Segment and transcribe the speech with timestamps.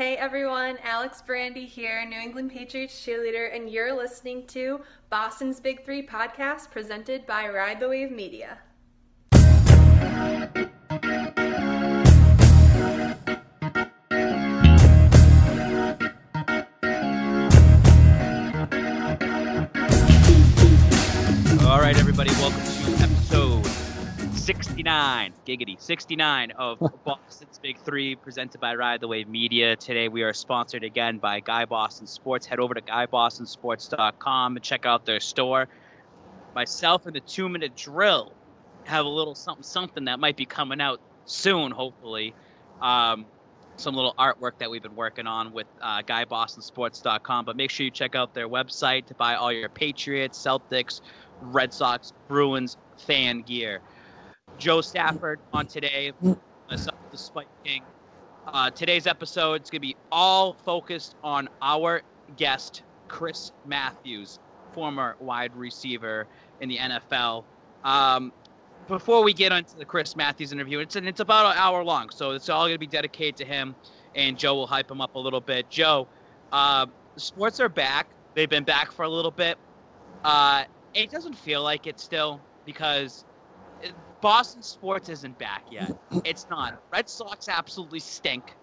[0.00, 4.80] Hey everyone, Alex Brandy here, New England Patriots cheerleader, and you're listening to
[5.10, 8.60] Boston's Big Three podcast presented by Ride the Wave Media.
[21.68, 22.69] All right, everybody, welcome
[24.80, 29.76] 69, giggity, 69 of Boston's Big Three, presented by Ride the Wave Media.
[29.76, 32.46] Today, we are sponsored again by Guy Boston Sports.
[32.46, 35.68] Head over to GuyBostonSports.com and check out their store.
[36.54, 38.32] Myself and the Two Minute Drill
[38.84, 42.32] have a little something, something that might be coming out soon, hopefully.
[42.80, 43.26] Um,
[43.76, 47.44] some little artwork that we've been working on with uh, GuyBostonSports.com.
[47.44, 51.02] But make sure you check out their website to buy all your Patriots, Celtics,
[51.42, 53.82] Red Sox, Bruins fan gear.
[54.60, 56.12] Joe Stafford on today,
[56.68, 57.82] myself, the Spike King.
[58.46, 62.02] Uh, today's episode is going to be all focused on our
[62.36, 64.38] guest, Chris Matthews,
[64.72, 66.26] former wide receiver
[66.60, 67.44] in the NFL.
[67.84, 68.34] Um,
[68.86, 72.32] before we get into the Chris Matthews interview, it's it's about an hour long, so
[72.32, 73.74] it's all going to be dedicated to him,
[74.14, 75.70] and Joe will hype him up a little bit.
[75.70, 76.06] Joe,
[76.52, 76.84] uh,
[77.16, 78.08] sports are back.
[78.34, 79.56] They've been back for a little bit.
[80.22, 83.24] Uh, it doesn't feel like it still because
[84.20, 85.96] Boston sports isn't back yet.
[86.24, 86.82] It's not.
[86.92, 88.54] Red Sox absolutely stink.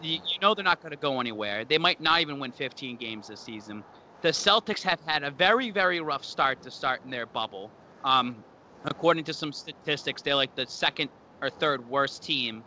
[0.00, 1.64] You, you know they're not going to go anywhere.
[1.64, 3.84] They might not even win 15 games this season.
[4.22, 7.70] The Celtics have had a very, very rough start to start in their bubble.
[8.04, 8.42] Um,
[8.84, 11.10] according to some statistics, they're like the second
[11.42, 12.62] or third worst team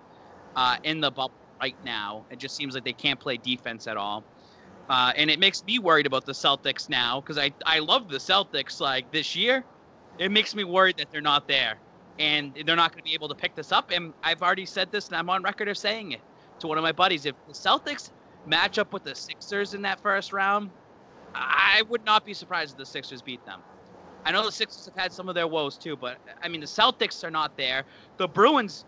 [0.56, 2.26] uh, in the bubble right now.
[2.30, 4.24] It just seems like they can't play defense at all.
[4.90, 8.18] Uh, and it makes me worried about the Celtics now because I, I love the
[8.18, 9.64] Celtics like this year.
[10.20, 11.78] It makes me worried that they're not there
[12.20, 13.92] and they're not going to be able to pick this up.
[13.92, 16.22] And I've already said this and I'm on record of saying it
[16.60, 17.26] to one of my buddies.
[17.26, 18.12] If the Celtics
[18.46, 20.70] match up with the Sixers in that first round,
[21.36, 23.60] I would not be surprised if the Sixers beat them.
[24.26, 26.68] I know the Sixers have had some of their woes too, but I mean, the
[26.68, 27.84] Celtics are not there.
[28.18, 28.86] The Bruins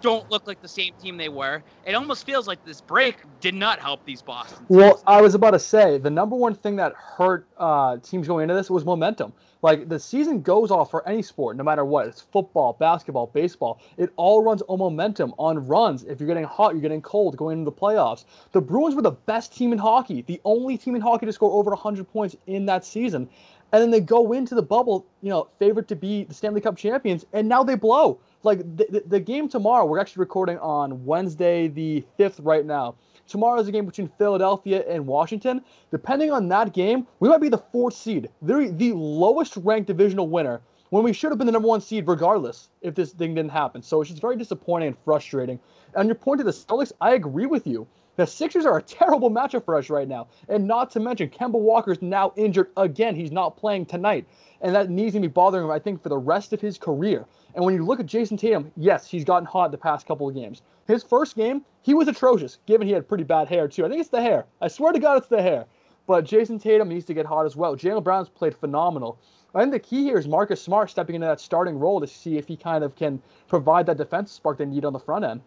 [0.00, 1.62] don't look like the same team they were.
[1.84, 4.58] It almost feels like this break did not help these Boston.
[4.58, 4.68] Teams.
[4.70, 8.44] Well, I was about to say the number one thing that hurt uh, teams going
[8.44, 9.32] into this was momentum.
[9.60, 12.06] Like the season goes off for any sport, no matter what.
[12.06, 13.80] It's football, basketball, baseball.
[13.96, 16.04] It all runs on momentum, on runs.
[16.04, 18.24] If you're getting hot, you're getting cold going into the playoffs.
[18.52, 21.50] The Bruins were the best team in hockey, the only team in hockey to score
[21.50, 23.28] over 100 points in that season.
[23.72, 26.76] And then they go into the bubble, you know, favored to be the Stanley Cup
[26.76, 28.18] champions, and now they blow.
[28.44, 32.94] Like the, the, game tomorrow, we're actually recording on Wednesday the 5th right now.
[33.26, 35.62] Tomorrow is a game between Philadelphia and Washington.
[35.90, 38.28] Depending on that game, we might be the fourth seed.
[38.40, 40.60] They're the lowest ranked divisional winner
[40.90, 43.82] when we should have been the number one seed regardless if this thing didn't happen.
[43.82, 45.58] So it's just very disappointing and frustrating.
[45.94, 47.86] And your point to the Celtics, I agree with you.
[48.18, 50.26] The Sixers are a terrible matchup for us right now.
[50.48, 53.14] And not to mention, Kemba Walker's now injured again.
[53.14, 54.26] He's not playing tonight.
[54.60, 57.26] And that needs to be bothering him, I think, for the rest of his career.
[57.54, 60.34] And when you look at Jayson Tatum, yes, he's gotten hot the past couple of
[60.34, 60.62] games.
[60.88, 63.86] His first game, he was atrocious, given he had pretty bad hair, too.
[63.86, 64.46] I think it's the hair.
[64.60, 65.66] I swear to God, it's the hair.
[66.08, 67.76] But Jayson Tatum needs to get hot as well.
[67.76, 69.20] Jaylen Brown's played phenomenal.
[69.54, 72.36] I think the key here is Marcus Smart stepping into that starting role to see
[72.36, 75.40] if he kind of can provide that defensive spark they need on the front end.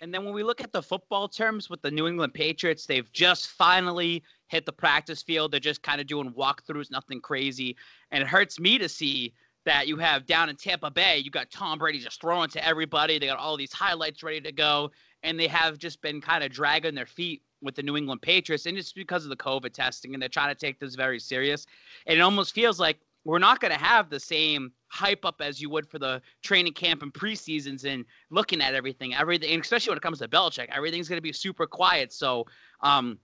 [0.00, 3.10] And then when we look at the football terms with the New England Patriots, they've
[3.12, 5.52] just finally hit the practice field.
[5.52, 7.76] They're just kind of doing walkthroughs, nothing crazy.
[8.10, 9.32] And it hurts me to see
[9.64, 13.18] that you have down in Tampa Bay, you got Tom Brady just throwing to everybody.
[13.18, 14.92] They got all these highlights ready to go.
[15.22, 18.66] And they have just been kind of dragging their feet with the New England Patriots.
[18.66, 20.14] And it's because of the COVID testing.
[20.14, 21.66] And they're trying to take this very serious.
[22.06, 25.60] And it almost feels like we're not going to have the same hype up as
[25.60, 29.14] you would for the training camp and preseasons and looking at everything.
[29.14, 32.12] Everything, especially when it comes to Belichick, everything's going to be super quiet.
[32.12, 32.46] So,
[32.82, 33.18] um,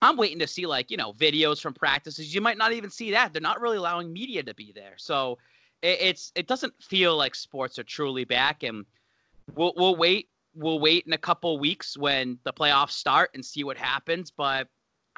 [0.00, 2.32] I'm waiting to see like you know videos from practices.
[2.32, 3.32] You might not even see that.
[3.32, 4.94] They're not really allowing media to be there.
[4.96, 5.38] So
[5.82, 8.86] it, it's it doesn't feel like sports are truly back, and
[9.56, 10.28] we'll we'll wait.
[10.54, 14.30] We'll wait in a couple weeks when the playoffs start and see what happens.
[14.30, 14.68] But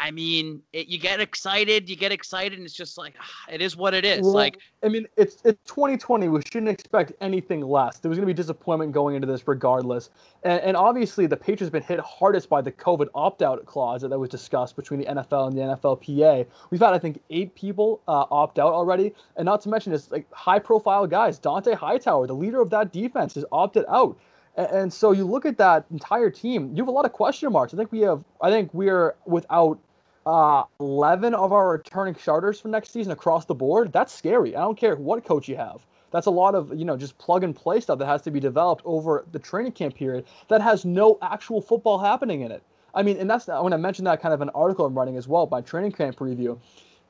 [0.00, 3.60] I mean, it, you get excited, you get excited, and it's just like ah, it
[3.60, 4.22] is what it is.
[4.22, 6.28] Well, like, I mean, it's it's 2020.
[6.28, 7.98] We shouldn't expect anything less.
[7.98, 10.08] There was going to be disappointment going into this, regardless.
[10.42, 14.18] And, and obviously, the Patriots have been hit hardest by the COVID opt-out clause that
[14.18, 16.46] was discussed between the NFL and the NFLPA.
[16.70, 20.10] We've had, I think, eight people uh, opt out already, and not to mention, it's
[20.10, 21.38] like high-profile guys.
[21.38, 24.18] Dont'a Hightower, the leader of that defense, has opted out.
[24.56, 27.72] And so you look at that entire team, you have a lot of question marks.
[27.72, 29.78] I think we have, I think we're without
[30.26, 33.92] uh, 11 of our returning starters for next season across the board.
[33.92, 34.54] That's scary.
[34.54, 35.86] I don't care what coach you have.
[36.10, 38.40] That's a lot of, you know, just plug and play stuff that has to be
[38.40, 42.62] developed over the training camp period that has no actual football happening in it.
[42.94, 45.16] I mean, and that's I want to mention that kind of an article I'm writing
[45.16, 46.58] as well by training camp preview.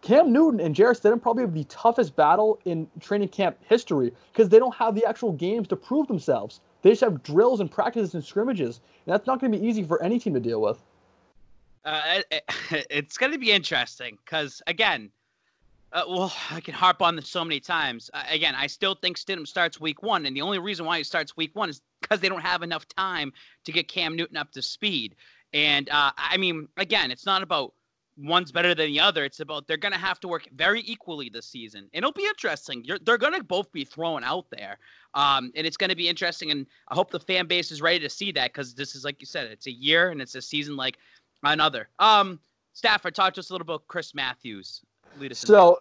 [0.03, 4.49] Cam Newton and Jarrett Stidham probably have the toughest battle in training camp history because
[4.49, 6.61] they don't have the actual games to prove themselves.
[6.83, 8.81] They just have drills and practices and scrimmages.
[9.07, 10.83] And that's not going to be easy for any team to deal with.
[11.85, 12.45] Uh, it,
[12.91, 15.11] it's going to be interesting because, again,
[15.93, 18.11] uh, well, I can harp on this so many times.
[18.15, 21.05] Uh, again, I still think Stidham starts week one, and the only reason why he
[21.05, 23.33] starts week one is because they don't have enough time
[23.65, 25.17] to get Cam Newton up to speed.
[25.53, 27.75] And uh, I mean, again, it's not about
[28.17, 29.25] one's better than the other.
[29.25, 31.89] It's about they're going to have to work very equally this season.
[31.93, 32.85] And it'll be interesting.
[32.85, 34.79] You're, they're going to both be thrown out there.
[35.15, 36.51] Um, and it's going to be interesting.
[36.51, 39.21] And I hope the fan base is ready to see that because this is, like
[39.21, 40.99] you said, it's a year and it's a season like
[41.43, 41.89] another.
[41.99, 42.41] Um,
[42.73, 44.83] Stafford, talk to us a little about Chris Matthews.
[45.19, 45.81] Lead us so,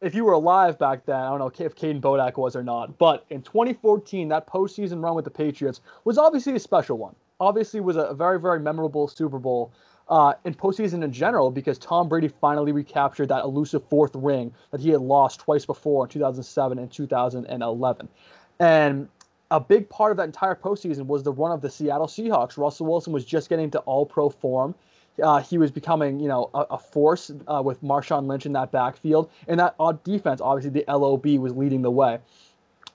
[0.00, 2.98] if you were alive back then, I don't know if Kayden Bodak was or not,
[2.98, 7.14] but in 2014, that postseason run with the Patriots was obviously a special one.
[7.40, 9.72] Obviously, was a very, very memorable Super Bowl
[10.08, 14.80] uh, in postseason in general because Tom Brady finally recaptured that elusive fourth ring that
[14.80, 18.08] he had lost twice before in 2007 and 2011.
[18.60, 19.08] And
[19.50, 22.56] a big part of that entire postseason was the run of the Seattle Seahawks.
[22.56, 24.74] Russell Wilson was just getting to all pro form.
[25.22, 28.70] Uh, he was becoming, you know, a, a force uh, with Marshawn Lynch in that
[28.70, 29.30] backfield.
[29.46, 32.18] And that odd defense, obviously, the LOB was leading the way.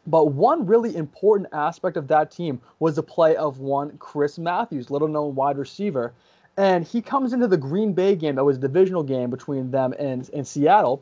[0.06, 4.90] But one really important aspect of that team was the play of one Chris Matthews,
[4.90, 6.14] little known wide receiver.
[6.58, 9.94] And he comes into the Green Bay game that was a divisional game between them
[9.98, 11.02] and, and Seattle.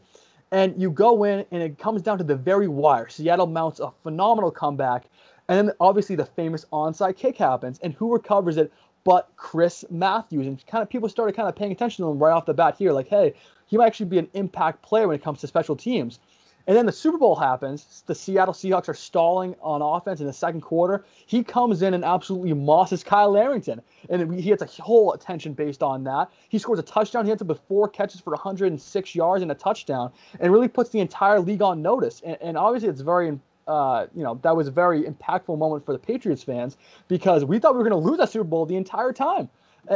[0.52, 3.10] And you go in, and it comes down to the very wire.
[3.10, 5.06] Seattle mounts a phenomenal comeback.
[5.48, 7.80] And then obviously the famous onside kick happens.
[7.80, 8.72] And who recovers it
[9.04, 10.48] but Chris Matthews?
[10.48, 12.76] And kind of people started kind of paying attention to him right off the bat
[12.78, 12.92] here.
[12.92, 13.34] Like, hey,
[13.66, 16.20] he might actually be an impact player when it comes to special teams.
[16.68, 18.04] And then the Super Bowl happens.
[18.06, 21.06] The Seattle Seahawks are stalling on offense in the second quarter.
[21.26, 23.82] He comes in and absolutely mosses Kyle Arrington.
[24.10, 26.30] And he gets a whole attention based on that.
[26.50, 27.26] He scores a touchdown.
[27.26, 30.92] He ends up with four catches for 106 yards and a touchdown and really puts
[30.92, 32.22] the entire league on notice.
[32.24, 35.94] And, and obviously, it's very uh, you know, that was a very impactful moment for
[35.94, 36.78] the Patriots fans
[37.08, 39.50] because we thought we were going to lose that Super Bowl the entire time.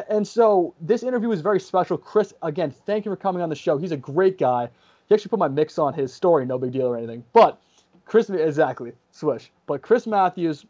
[0.09, 1.97] And so this interview was very special.
[1.97, 3.77] Chris, again, thank you for coming on the show.
[3.77, 4.69] He's a great guy.
[5.07, 7.23] He actually put my mix on his story, no big deal or anything.
[7.33, 7.61] But
[8.05, 9.51] Chris, exactly, swish.
[9.67, 10.65] But Chris Matthews,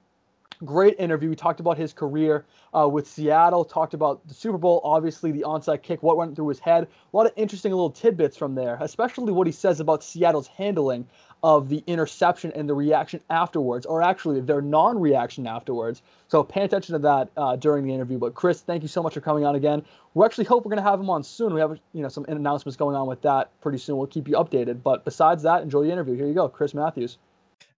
[0.63, 1.29] great interview.
[1.29, 5.41] We talked about his career uh, with Seattle, talked about the Super Bowl, obviously the
[5.41, 6.87] onside kick, what went through his head.
[7.13, 11.07] A lot of interesting little tidbits from there, especially what he says about Seattle's handling
[11.45, 16.01] of the interception and the reaction afterwards, or actually their non-reaction afterwards.
[16.27, 18.17] So pay attention to that uh, during the interview.
[18.17, 19.85] But Chris, thank you so much for coming on again.
[20.15, 21.53] We actually hope we're going to have him on soon.
[21.53, 23.97] We have you know some announcements going on with that pretty soon.
[23.97, 24.81] We'll keep you updated.
[24.81, 26.15] But besides that, enjoy the interview.
[26.15, 27.19] Here you go, Chris Matthews.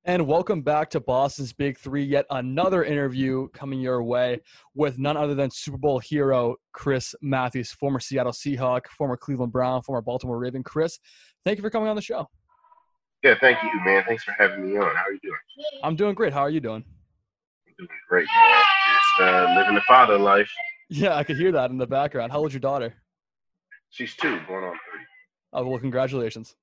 [0.05, 2.05] And welcome back to Boston's Big Three.
[2.05, 4.39] Yet another interview coming your way
[4.75, 9.81] with none other than Super Bowl hero Chris Matthews, former Seattle Seahawk, former Cleveland Brown,
[9.81, 10.63] former Baltimore Raven.
[10.63, 10.99] Chris,
[11.43, 12.29] thank you for coming on the show.
[13.23, 14.03] Yeah, thank you, man.
[14.07, 14.95] Thanks for having me on.
[14.95, 15.37] How are you doing?
[15.83, 16.33] I'm doing great.
[16.33, 16.83] How are you doing?
[17.67, 18.63] I'm doing great, man.
[18.93, 20.49] Just uh, living the father life.
[20.89, 22.31] Yeah, I could hear that in the background.
[22.31, 22.93] How old's your daughter?
[23.89, 25.01] She's two, going on three.
[25.53, 26.55] Oh, well, congratulations.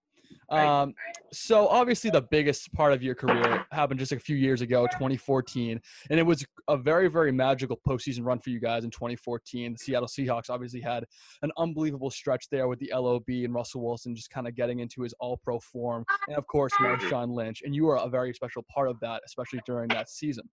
[0.51, 0.95] Um,
[1.33, 5.81] so obviously the biggest part of your career happened just a few years ago, 2014,
[6.11, 9.73] and it was a very, very magical postseason run for you guys in 2014.
[9.73, 11.05] The Seattle Seahawks obviously had
[11.43, 15.03] an unbelievable stretch there with the LOB and Russell Wilson just kind of getting into
[15.03, 18.89] his All-Pro form, and of course Marshawn Lynch, and you were a very special part
[18.89, 20.49] of that, especially during that season.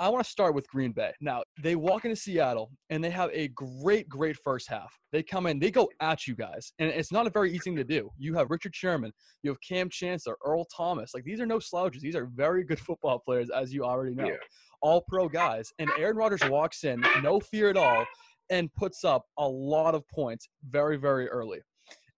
[0.00, 1.12] I want to start with Green Bay.
[1.20, 4.98] Now, they walk into Seattle and they have a great, great first half.
[5.12, 7.76] They come in, they go at you guys, and it's not a very easy thing
[7.76, 8.08] to do.
[8.16, 11.12] You have Richard Sherman, you have Kam Chancellor, Earl Thomas.
[11.12, 12.00] Like, these are no slouches.
[12.00, 14.24] These are very good football players, as you already know.
[14.24, 14.36] Yeah.
[14.80, 15.70] All pro guys.
[15.78, 18.06] And Aaron Rodgers walks in, no fear at all,
[18.48, 21.58] and puts up a lot of points very, very early.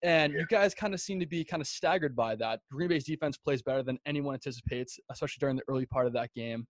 [0.04, 2.60] And you guys kind of seem to be kind of staggered by that.
[2.70, 6.32] Green Bay's defense plays better than anyone anticipates, especially during the early part of that
[6.34, 6.64] game.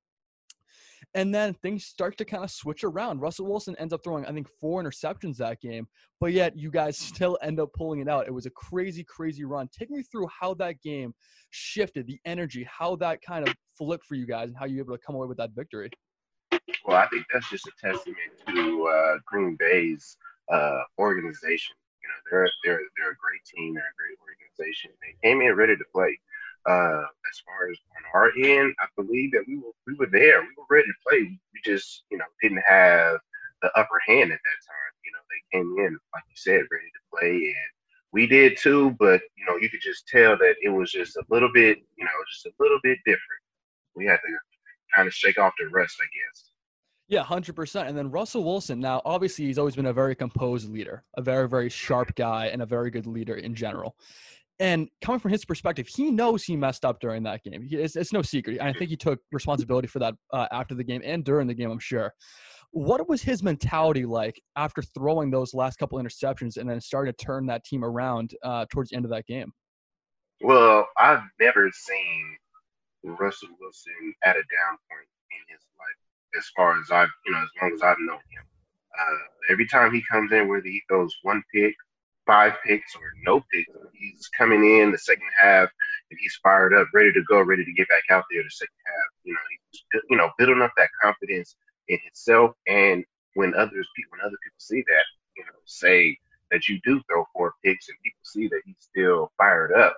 [1.14, 3.20] And then things start to kind of switch around.
[3.20, 5.86] Russell Wilson ends up throwing, I think, four interceptions that game,
[6.20, 8.26] but yet you guys still end up pulling it out.
[8.26, 9.68] It was a crazy, crazy run.
[9.76, 11.14] Take me through how that game
[11.50, 14.82] shifted, the energy, how that kind of flipped for you guys, and how you were
[14.82, 15.90] able to come away with that victory.
[16.86, 20.16] Well, I think that's just a testament to uh, Green Bay's
[20.52, 21.76] uh, organization.
[22.02, 23.74] You know, they're they're they're a great team.
[23.74, 24.90] They're a great organization.
[25.00, 26.18] They came in ready to play.
[26.68, 30.42] Uh, as far as on our end, I believe that we were we were there.
[30.42, 31.38] We were ready to play.
[31.52, 33.18] We just, you know, didn't have
[33.62, 34.92] the upper hand at that time.
[35.04, 37.72] You know, they came in, like you said, ready to play, and
[38.12, 38.94] we did too.
[38.98, 42.04] But you know, you could just tell that it was just a little bit, you
[42.04, 43.42] know, just a little bit different.
[43.96, 44.38] We had to
[44.94, 46.52] kind of shake off the rest, I guess.
[47.08, 47.88] Yeah, hundred percent.
[47.88, 48.80] And then Russell Wilson.
[48.80, 52.62] Now, obviously, he's always been a very composed leader, a very, very sharp guy, and
[52.62, 53.96] a very good leader in general.
[54.60, 57.62] And coming from his perspective, he knows he messed up during that game.
[57.62, 58.60] He, it's, it's, no secret.
[58.60, 61.70] I think he took responsibility for that uh, after the game and during the game.
[61.70, 62.12] I'm sure.
[62.70, 67.24] What was his mentality like after throwing those last couple interceptions and then starting to
[67.24, 69.52] turn that team around uh, towards the end of that game?
[70.40, 72.36] Well, I've never seen
[73.04, 77.38] Russell Wilson at a down point in his life as far as I've, you know,
[77.38, 78.44] as long as I've known him.
[78.98, 79.18] Uh,
[79.50, 81.74] every time he comes in, whether he throws one pick,
[82.26, 85.68] five picks, or no picks, he's coming in the second half
[86.10, 88.82] and he's fired up, ready to go, ready to get back out there the second
[88.86, 89.08] half.
[89.24, 91.56] You know, he's, you know, building up that confidence
[91.88, 92.52] in himself.
[92.66, 95.04] And when others, when other people see that,
[95.36, 96.18] you know, say
[96.50, 99.96] that you do throw four picks and people see that he's still fired up,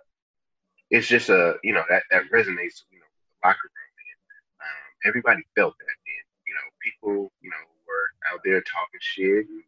[0.91, 3.95] it's just a, you know, that, that resonates, you know, with the locker room.
[3.99, 4.21] And
[4.63, 9.49] um, everybody felt that and you know people, you know, were out there talking shit
[9.49, 9.65] and,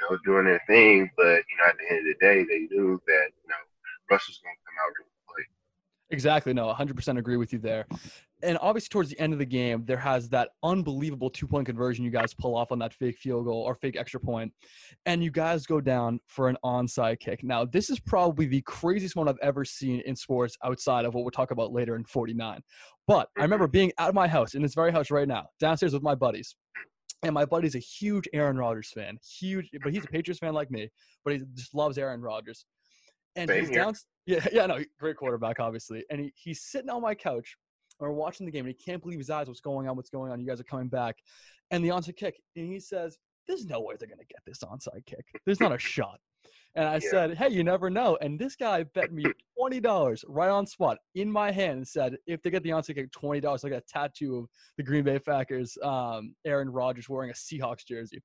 [0.00, 1.10] you know, doing their thing.
[1.16, 3.62] But, you know, at the end of the day, they knew that, you know,
[4.10, 5.44] Russell's going to come out and play.
[6.10, 6.52] Exactly.
[6.52, 7.86] No, 100% agree with you there.
[8.42, 12.04] And obviously, towards the end of the game, there has that unbelievable two point conversion
[12.04, 14.52] you guys pull off on that fake field goal or fake extra point,
[15.06, 17.42] and you guys go down for an onside kick.
[17.42, 21.24] Now, this is probably the craziest one I've ever seen in sports outside of what
[21.24, 22.60] we'll talk about later in 49.
[23.06, 23.72] But I remember mm-hmm.
[23.72, 26.56] being at my house in this very house right now, downstairs with my buddies.
[27.22, 30.70] And my buddy's a huge Aaron Rodgers fan, huge, but he's a Patriots fan like
[30.70, 30.88] me,
[31.24, 32.66] but he just loves Aaron Rodgers.
[33.36, 33.84] And Same he's here.
[33.84, 33.94] down,
[34.26, 36.04] yeah, yeah, no, great quarterback, obviously.
[36.10, 37.56] And he, he's sitting on my couch,
[37.98, 39.48] or watching the game, and he can't believe his eyes.
[39.48, 39.96] What's going on?
[39.96, 40.40] What's going on?
[40.40, 41.16] You guys are coming back,
[41.70, 43.18] and the onside kick, and he says,
[43.48, 45.24] "There's no way they're gonna get this onside kick.
[45.44, 46.20] There's not a shot."
[46.74, 47.10] And I yeah.
[47.10, 48.18] said, hey, you never know.
[48.20, 49.24] And this guy bet me
[49.60, 53.10] $20 right on spot in my hand and said, if they get the onside kick,
[53.12, 57.86] $20, like a tattoo of the Green Bay Packers, um, Aaron Rodgers wearing a Seahawks
[57.86, 58.20] jersey.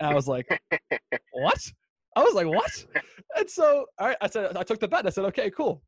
[0.00, 0.46] And I was like,
[1.32, 1.72] what?
[2.16, 2.86] I was like, what?
[3.36, 5.06] And so, all right, I said, I took the bet.
[5.06, 5.82] I said, okay, cool.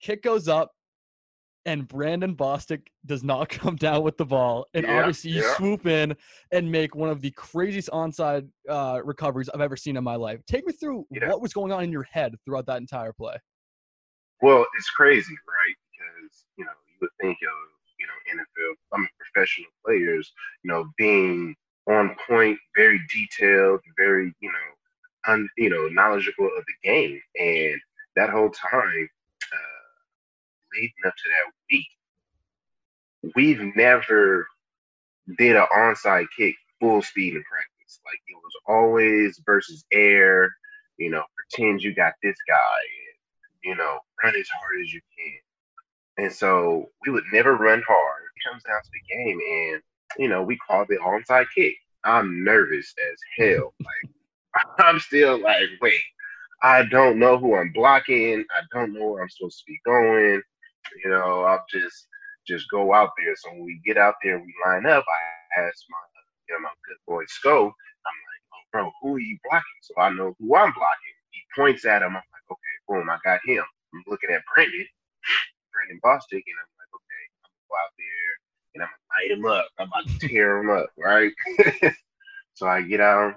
[0.00, 0.70] Kick goes up
[1.66, 4.66] and Brandon Bostick does not come down with the ball.
[4.72, 5.54] And yeah, obviously, you yeah.
[5.56, 6.16] swoop in
[6.52, 10.40] and make one of the craziest onside uh, recoveries I've ever seen in my life.
[10.46, 11.28] Take me through yeah.
[11.28, 13.34] what was going on in your head throughout that entire play.
[14.40, 15.74] Well, it's crazy, right?
[15.92, 17.58] Because you know you would think of
[17.98, 20.32] you know NFL, I mean professional players,
[20.62, 21.54] you know, being
[21.90, 27.80] on point, very detailed, very you know, un, you know, knowledgeable of the game, and
[28.14, 29.08] that whole time
[30.76, 31.86] leading up to that week,
[33.34, 34.46] we've never
[35.38, 38.00] did an onside kick full speed in practice.
[38.04, 40.50] Like it was always versus air,
[40.98, 45.00] you know, pretend you got this guy and, you know, run as hard as you
[45.16, 46.24] can.
[46.24, 48.22] And so we would never run hard.
[48.36, 49.82] It comes down to the game and,
[50.18, 51.74] you know, we called the onside kick.
[52.04, 53.74] I'm nervous as hell.
[53.80, 54.12] Like
[54.78, 56.00] I'm still like, wait,
[56.62, 58.44] I don't know who I'm blocking.
[58.50, 60.42] I don't know where I'm supposed to be going.
[61.04, 62.08] You know, I'll just
[62.46, 63.34] just go out there.
[63.36, 65.04] So when we get out there, we line up.
[65.04, 65.98] I ask my
[66.48, 67.64] you know my good boy Sco.
[67.66, 69.82] I'm like, oh, bro, who are you blocking?
[69.82, 71.16] So I know who I'm blocking.
[71.30, 72.14] He points at him.
[72.14, 73.64] I'm like, okay, boom, I got him.
[73.94, 74.86] I'm looking at Brandon,
[75.72, 78.30] Brandon Bostick, and I'm like, okay, I'm gonna go out there
[78.74, 79.66] and I'm gonna light him up.
[79.78, 81.32] I'm about to tear him up, right?
[82.54, 83.34] so I get out,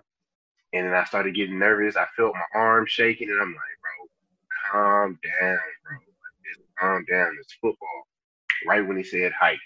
[0.73, 1.95] and then I started getting nervous.
[1.95, 6.08] I felt my arm shaking, and I'm like, bro, calm down, bro
[6.79, 7.35] calm down.
[7.39, 8.07] It's football.
[8.67, 9.59] Right when he said height,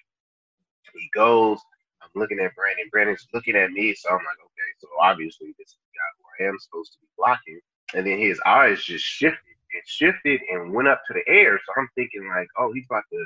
[0.94, 1.60] he goes.
[2.02, 2.90] I'm looking at Brandon.
[2.92, 6.46] Brandon's looking at me, so I'm like, okay, so obviously this is the guy who
[6.46, 7.60] I am supposed to be blocking.
[7.96, 9.40] And then his eyes just shifted.
[9.74, 11.60] and shifted and went up to the air.
[11.66, 13.26] So I'm thinking like, oh, he's about to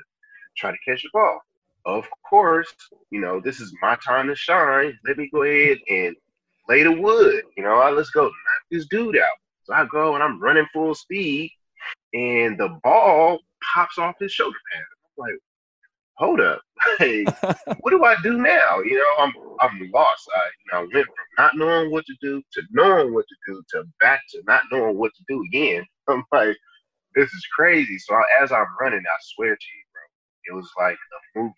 [0.57, 1.41] try to catch the ball.
[1.85, 2.73] Of course,
[3.11, 4.97] you know, this is my time to shine.
[5.07, 6.15] Let me go ahead and
[6.67, 7.43] lay the wood.
[7.55, 8.31] You know, let's go knock
[8.69, 9.37] this dude out.
[9.63, 11.51] So I go and I'm running full speed,
[12.13, 13.39] and the ball
[13.73, 14.83] pops off his shoulder pad.
[15.05, 15.39] I'm like,
[16.17, 16.61] hold up,
[16.99, 18.79] like, what do I do now?
[18.81, 20.29] You know, I'm I'm lost.
[20.35, 23.35] I you know, I went from not knowing what to do to knowing what to
[23.53, 25.85] do to back to not knowing what to do again.
[26.09, 26.57] I'm like,
[27.15, 27.97] this is crazy.
[27.99, 31.53] So as I'm running, I swear to you, bro, it was like a movie.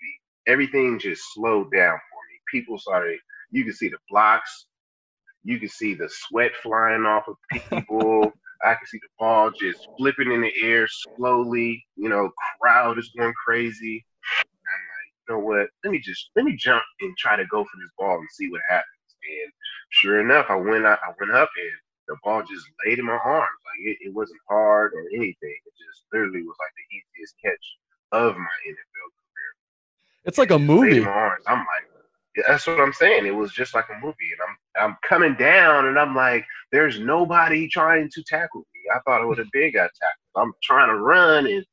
[0.47, 2.39] Everything just slowed down for me.
[2.51, 3.19] People started.
[3.51, 4.67] You could see the blocks.
[5.43, 8.33] You could see the sweat flying off of people.
[8.63, 11.85] I can see the ball just flipping in the air slowly.
[11.95, 12.29] You know,
[12.61, 14.05] crowd is going crazy.
[14.39, 15.69] I'm like, you know what?
[15.83, 18.49] Let me just let me jump and try to go for this ball and see
[18.49, 18.85] what happens.
[19.23, 19.51] And
[19.89, 21.71] sure enough, I went I went up and
[22.07, 23.59] the ball just laid in my arms.
[23.65, 25.57] Like it, it wasn't hard or anything.
[25.65, 27.77] It just literally was like the easiest catch
[28.11, 29.51] of my NFL career.
[30.25, 31.05] It's like a movie.
[31.47, 31.87] I'm like,
[32.47, 33.25] that's what I'm saying.
[33.25, 36.99] It was just like a movie, and I'm I'm coming down, and I'm like, there's
[36.99, 38.81] nobody trying to tackle me.
[38.95, 39.91] I thought it was a big tackled.
[40.35, 41.65] I'm trying to run, and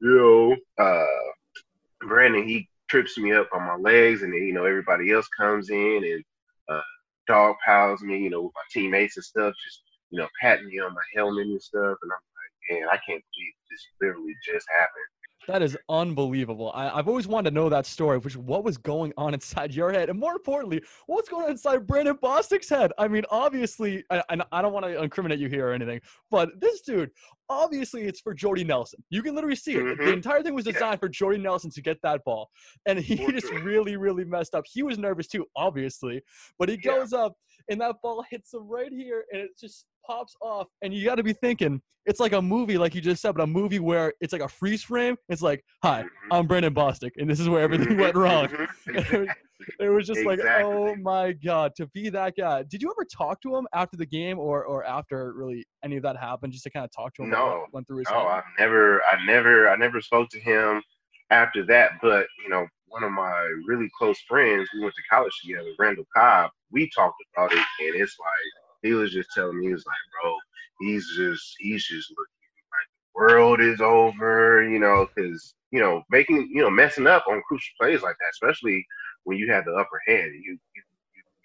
[0.00, 4.64] you know, uh, Brandon he trips me up on my legs, and then you know
[4.64, 6.24] everybody else comes in and
[6.68, 6.82] uh,
[7.26, 10.78] dog piles me, you know, with my teammates and stuff, just you know, patting me
[10.78, 14.66] on my helmet and stuff, and I'm like, man, I can't believe this literally just
[14.78, 15.11] happened.
[15.48, 16.70] That is unbelievable.
[16.74, 19.92] I, have always wanted to know that story, which what was going on inside your
[19.92, 22.92] head, and more importantly, what's going on inside Brandon Bostick's head.
[22.98, 26.80] I mean, obviously, and I, don't want to incriminate you here or anything, but this
[26.82, 27.10] dude,
[27.48, 29.02] obviously, it's for Jordy Nelson.
[29.10, 29.82] You can literally see it.
[29.82, 30.04] Mm-hmm.
[30.04, 30.96] The entire thing was designed yeah.
[30.96, 32.48] for Jordy Nelson to get that ball,
[32.86, 34.64] and he just really, really messed up.
[34.70, 36.22] He was nervous too, obviously,
[36.58, 37.20] but he goes yeah.
[37.20, 37.36] up,
[37.68, 41.16] and that ball hits him right here, and it just pops off, and you got
[41.16, 44.12] to be thinking it's like a movie, like you just said, but a movie where
[44.20, 45.16] it's like a freeze frame.
[45.28, 46.32] It's like, "Hi, mm-hmm.
[46.32, 49.24] I'm Brandon Bostick, and this is where everything went wrong." Mm-hmm.
[49.80, 50.44] it was just exactly.
[50.44, 52.64] like, "Oh my god!" To be that guy.
[52.64, 56.02] Did you ever talk to him after the game, or or after really any of
[56.02, 57.30] that happened, just to kind of talk to him?
[57.30, 60.82] No, went through his no, I never, I never, I never spoke to him
[61.30, 61.92] after that.
[62.00, 66.06] But you know, one of my really close friends, we went to college together, Randall
[66.14, 66.50] Cobb.
[66.70, 69.96] We talked about it, and it's like he was just telling me, he was like,
[70.22, 70.34] bro,
[70.80, 76.02] he's just he's just looking like the world is over, you know, because you know
[76.10, 78.84] making you know messing up on crucial plays like that, especially
[79.24, 80.82] when you have the upper hand, you you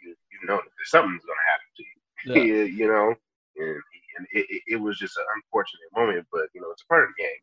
[0.04, 2.64] you, you know something's gonna happen to you, yeah.
[2.78, 3.16] you know,
[3.58, 3.82] and,
[4.18, 7.10] and it, it was just an unfortunate moment, but you know it's a part of
[7.16, 7.40] the game.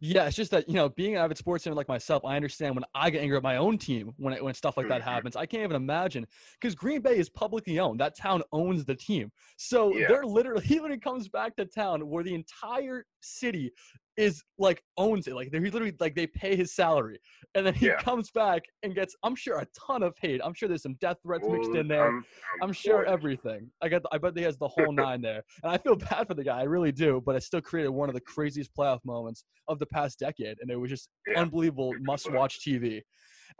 [0.00, 2.74] Yeah, it's just that you know, being an avid sports fan like myself, I understand
[2.74, 5.10] when I get angry at my own team when it, when stuff like that mm-hmm.
[5.10, 5.36] happens.
[5.36, 6.26] I can't even imagine
[6.60, 8.00] because Green Bay is publicly owned.
[8.00, 10.08] That town owns the team, so yeah.
[10.08, 13.72] they're literally he literally comes back to town where the entire city
[14.18, 15.34] is like owns it.
[15.34, 17.18] Like they literally like they pay his salary,
[17.54, 17.96] and then he yeah.
[18.02, 20.40] comes back and gets I'm sure a ton of hate.
[20.44, 22.08] I'm sure there's some death threats mixed in there.
[22.08, 22.24] I'm, I'm,
[22.68, 23.70] I'm sure everything.
[23.80, 26.34] I got I bet he has the whole nine there, and I feel bad for
[26.34, 26.58] the guy.
[26.58, 27.22] I really do.
[27.24, 30.70] But it still created one of the craziest playoff moments of the past decade, and
[30.70, 31.40] it was just yeah.
[31.40, 33.00] unbelievable must-watch TV.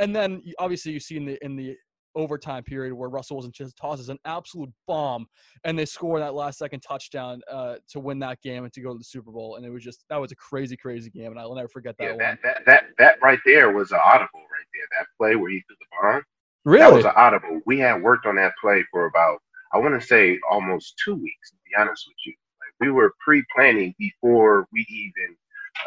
[0.00, 1.76] And then obviously you see in the in the
[2.18, 5.26] overtime period where Russell Wilson just tosses an absolute bomb
[5.64, 8.92] and they score that last second touchdown uh, to win that game and to go
[8.92, 9.56] to the Super Bowl.
[9.56, 12.04] And it was just that was a crazy, crazy game, and I'll never forget that
[12.04, 12.18] yeah, one.
[12.18, 14.98] That, that that that right there was an audible right there.
[14.98, 16.22] That play where he threw the bomb.
[16.64, 16.90] Really?
[16.90, 17.60] That was an audible.
[17.64, 19.38] We had worked on that play for about
[19.72, 21.50] I want to say almost two weeks.
[21.50, 25.36] To be honest with you, like we were pre-planning before we even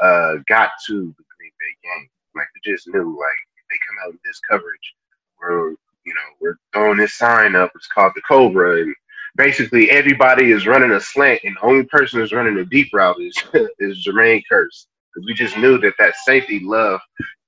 [0.01, 2.09] uh, got to the Green Bay game.
[2.35, 4.95] Like we just knew like if they come out in this coverage,
[5.39, 7.71] we're you know, we're throwing this sign up.
[7.75, 8.95] It's called the Cobra, and
[9.35, 13.19] basically everybody is running a slant, and the only person who's running a deep route
[13.19, 13.35] is
[13.79, 17.03] is Jermaine Kearse because we just knew that that safety loved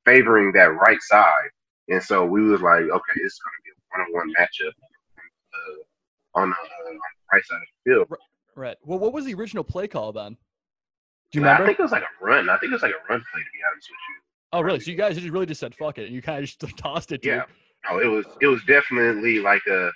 [0.06, 1.50] favoring that right side,
[1.90, 4.74] and so we was like, okay, it's going to be a one-on-one matchup
[5.54, 7.00] uh, on, the, uh, on the
[7.32, 8.08] right side of the field.
[8.56, 8.78] Right.
[8.84, 10.38] Well, what was the original play call then?
[11.32, 11.64] Do you remember?
[11.64, 12.50] I think it was like a run.
[12.50, 14.22] I think it was like a run play, to be honest with you.
[14.52, 14.80] Oh, really?
[14.80, 17.12] So you guys just really just said fuck it, and you kind of just tossed
[17.12, 17.24] it.
[17.24, 17.44] To yeah
[17.90, 19.92] no, it was it was definitely like a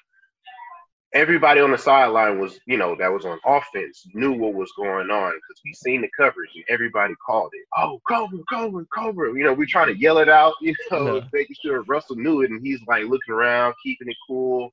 [1.13, 5.10] everybody on the sideline was, you know, that was on offense knew what was going
[5.10, 7.65] on because we seen the coverage and everybody called it.
[7.78, 9.38] Oh, cover, cover, cover.
[9.38, 11.21] You know, we trying to yell it out, you know, yeah.
[11.34, 14.69] making sure Russell knew it and he's like looking around, keeping it cool,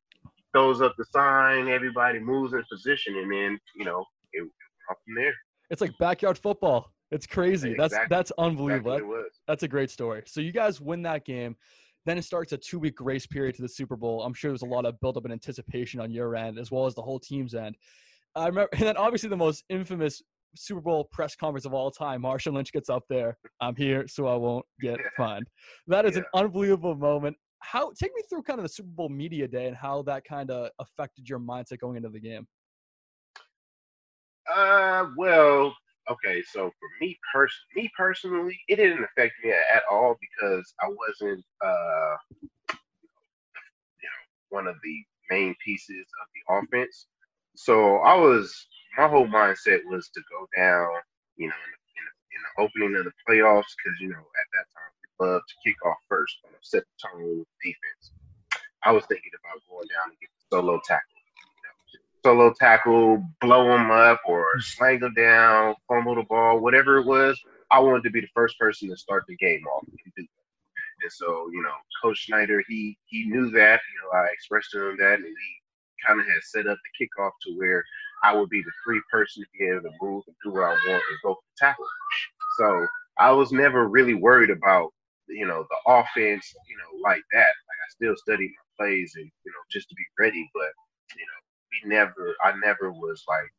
[0.52, 4.50] throws up the sign, everybody moves in position, and then, you know, it, it
[4.90, 5.34] up from there.
[5.70, 6.90] It's like backyard football.
[7.10, 7.72] It's crazy.
[7.72, 7.98] Exactly.
[7.98, 8.94] That's that's unbelievable.
[8.94, 10.22] Exactly that's a great story.
[10.26, 11.56] So you guys win that game.
[12.06, 14.22] Then it starts a two week grace period to the Super Bowl.
[14.22, 16.94] I'm sure there's a lot of buildup and anticipation on your end as well as
[16.94, 17.76] the whole team's end.
[18.34, 20.22] I remember, and then obviously the most infamous
[20.56, 22.22] Super Bowl press conference of all time.
[22.22, 23.36] Marshawn Lynch gets up there.
[23.60, 25.46] I'm here, so I won't get fined.
[25.86, 26.22] That is yeah.
[26.32, 27.36] an unbelievable moment.
[27.60, 30.50] How take me through kind of the Super Bowl media day and how that kind
[30.50, 32.46] of affected your mindset going into the game.
[34.54, 35.74] Uh, well,
[36.10, 40.88] okay, so for me person, me personally, it didn't affect me at, all because I
[40.88, 42.16] wasn't, uh,
[44.02, 44.96] you know, one of the
[45.30, 47.06] main pieces of the offense.
[47.56, 48.66] So I was,
[48.98, 50.88] my whole mindset was to go down,
[51.36, 54.18] you know, in the, in the, in the opening of the playoffs because you know
[54.18, 58.12] at that time we love to kick off first, set the tone with defense.
[58.84, 61.13] I was thinking about going down and get solo tackle
[62.24, 64.60] solo tackle, blow them up, or hmm.
[64.60, 67.38] slang them down, fumble the ball, whatever it was.
[67.70, 70.28] I wanted to be the first person to start the game off and do that.
[71.02, 73.80] And so, you know, Coach Schneider, he he knew that.
[73.80, 77.06] You know, I expressed to him that, and he kind of had set up the
[77.06, 77.84] kickoff to where
[78.22, 80.70] I would be the free person to be able to move and do what I
[80.70, 81.84] want and go for the tackle.
[82.58, 82.86] So
[83.18, 84.92] I was never really worried about,
[85.28, 87.52] you know, the offense, you know, like that.
[87.68, 90.48] Like I still studied my plays and you know just to be ready.
[90.54, 90.70] But
[91.16, 91.40] you know,
[91.82, 93.52] we never, I never was like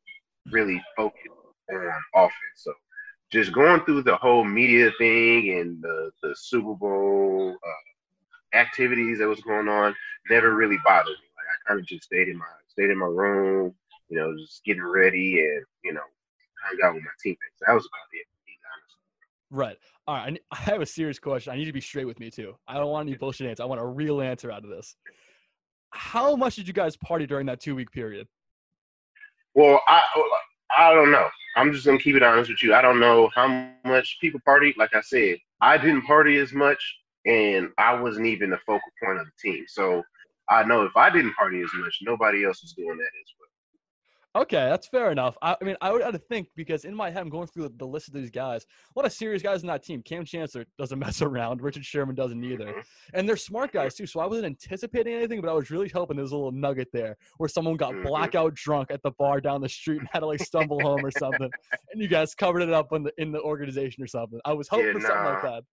[0.51, 1.27] really focused
[1.71, 2.33] on offense.
[2.55, 2.73] So
[3.31, 9.27] just going through the whole media thing and the the Super Bowl uh, activities that
[9.27, 9.95] was going on
[10.29, 11.27] never really bothered me.
[11.35, 13.73] Like I kind of just stayed in my stayed in my room,
[14.09, 16.01] you know, just getting ready and you know,
[16.63, 17.61] hung out with my teammates.
[17.65, 18.25] That was about it.
[19.51, 19.77] Right.
[20.07, 20.39] All right.
[20.51, 21.53] I have a serious question.
[21.53, 22.55] I need to be straight with me too.
[22.67, 23.63] I don't want any bullshit answer.
[23.63, 24.95] I want a real answer out of this.
[25.95, 28.27] How much did you guys party during that two week period?
[29.53, 30.01] Well, I
[30.77, 31.27] I don't know.
[31.55, 32.73] I'm just gonna keep it honest with you.
[32.73, 34.75] I don't know how much people party.
[34.77, 36.83] Like I said, I didn't party as much,
[37.25, 39.63] and I wasn't even the focal point of the team.
[39.67, 40.03] So
[40.49, 43.44] I know if I didn't party as much, nobody else was doing that as well.
[44.35, 45.37] Okay, that's fair enough.
[45.41, 47.69] I, I mean, I would have to think because in my head, I'm going through
[47.77, 48.65] the list of these guys.
[48.93, 50.01] A lot of serious guys in that team.
[50.01, 51.61] Kam Chancellor doesn't mess around.
[51.61, 52.65] Richard Sherman doesn't either.
[52.65, 52.79] Mm-hmm.
[53.13, 54.05] And they're smart guys too.
[54.05, 56.89] So I wasn't anticipating anything, but I was really hoping there was a little nugget
[56.91, 58.03] there where someone got Mhm.
[58.03, 61.11] blackout drunk at the bar down the street and had to like stumble home or
[61.11, 61.49] something,
[61.93, 64.39] and you guys covered it up in the in the organization or something.
[64.43, 65.63] I was hoping Yeah, for something like that.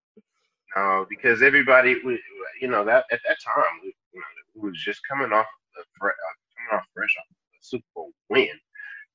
[0.77, 2.18] No, because everybody, we,
[2.61, 5.81] you know, that at that time, we, you know, we was just coming off the
[5.81, 7.27] uh, coming off fresh off
[7.62, 8.51] Super Bowl win.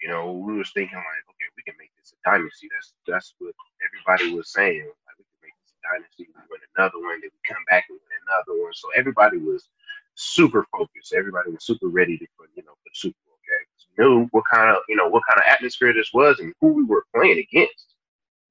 [0.02, 2.70] You know, we was thinking like, okay, we can make this a dynasty.
[2.74, 4.86] That's that's what everybody was saying.
[4.86, 6.28] Like, we can make this a dynasty.
[6.30, 8.74] We win another one, then we come back and win another one.
[8.76, 9.70] So everybody was
[10.16, 11.14] super focused.
[11.14, 13.68] Everybody was super ready to, for you know, for the Super Bowl game.
[13.98, 16.74] We knew what kind of, you know, what kind of atmosphere this was and who
[16.74, 17.96] we were playing against.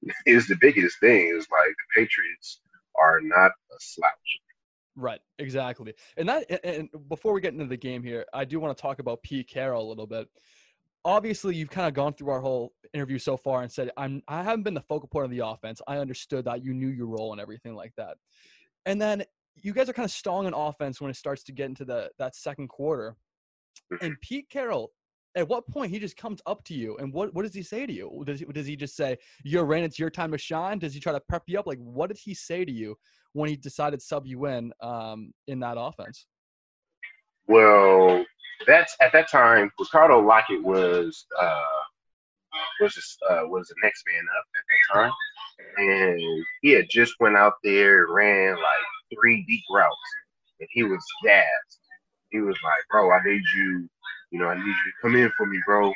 [0.26, 1.34] Is the biggest thing.
[1.36, 2.60] Is like the Patriots
[2.96, 4.40] are not a slouch.
[4.96, 5.94] Right, exactly.
[6.16, 8.98] And that and- before we get into the game here, I do want to talk
[8.98, 10.28] about Pete Carroll a little bit.
[11.04, 14.42] Obviously, you've kind of gone through our whole interview so far and said I'm I
[14.42, 15.80] haven't been the focal point of the offense.
[15.86, 18.16] I understood that you knew your role and everything like that.
[18.86, 19.22] And then
[19.54, 22.10] you guys are kind of stalling an offense when it starts to get into the
[22.18, 23.16] that second quarter.
[24.00, 24.20] And mm-hmm.
[24.22, 24.92] Pete Carroll,
[25.36, 27.86] at what point he just comes up to you and what what does he say
[27.86, 28.24] to you?
[28.26, 30.78] Does he, does he just say you're in, it's your time to shine?
[30.78, 31.66] Does he try to prep you up?
[31.66, 32.96] Like what did he say to you
[33.34, 36.26] when he decided sub you in um, in that offense?
[37.46, 38.24] Well,
[38.66, 39.70] that's at that time.
[39.78, 41.60] Ricardo Lockette was uh,
[42.80, 45.12] was just, uh, was the next man up at that time,
[45.76, 49.96] and he had just went out there ran like three deep routes,
[50.60, 51.80] and he was gassed.
[52.30, 53.88] He was like, "Bro, I need you.
[54.30, 55.92] You know, I need you to come in for me, bro."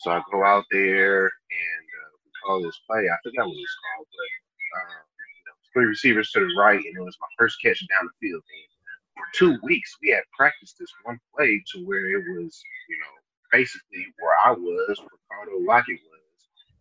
[0.00, 3.08] So I go out there and uh, we call this play.
[3.08, 6.96] I forgot what it's called, but uh, you know, three receivers to the right, and
[6.96, 8.42] it was my first catch down the field.
[8.42, 8.68] And
[9.16, 13.14] for two weeks, we had practiced this one play to where it was, you know,
[13.52, 16.20] basically where I was, Ricardo Lockette was,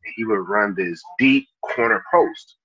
[0.05, 2.57] and he would run this deep corner post.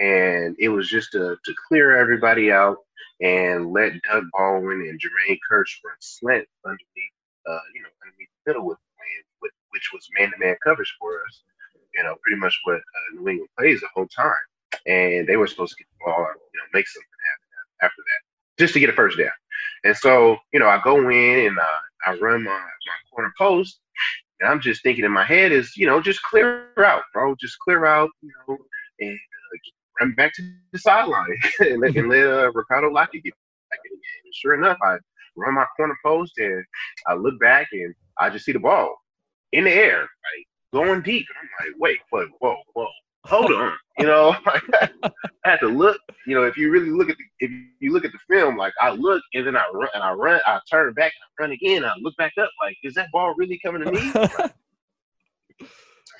[0.00, 2.78] And it was just to, to clear everybody out
[3.20, 8.62] and let Doug Baldwin and Jermaine Kearse run slant underneath, uh, you know, underneath the
[8.62, 8.78] with,
[9.40, 11.42] with which was man-to-man coverage for us.
[11.94, 14.46] You know, pretty much what uh, New England plays the whole time.
[14.86, 18.22] And they were supposed to get the ball, you know, make something happen after that
[18.58, 19.30] just to get a first down.
[19.84, 23.80] And so, you know, I go in and uh, I run my, my corner post,
[24.40, 27.58] and I'm just thinking in my head is, you know, just clear out, bro, just
[27.58, 28.58] clear out, you know,
[29.00, 33.34] and uh, run back to the sideline and let, and let uh, Ricardo Lockette get
[33.70, 34.22] back in the game.
[34.24, 34.96] And sure enough, I
[35.36, 36.64] run my corner post and
[37.06, 38.94] I look back and I just see the ball
[39.52, 41.26] in the air, like going deep.
[41.28, 42.88] And I'm like, wait, whoa, whoa, whoa,
[43.24, 44.34] hold on, you know.
[44.46, 45.10] I
[45.44, 48.12] had to look, you know, if you really look at the, if you look at
[48.12, 51.12] the film, like I look and then I run and I run, I turn back
[51.12, 51.84] and I run again.
[51.84, 54.12] I look back up, like, is that ball really coming to me?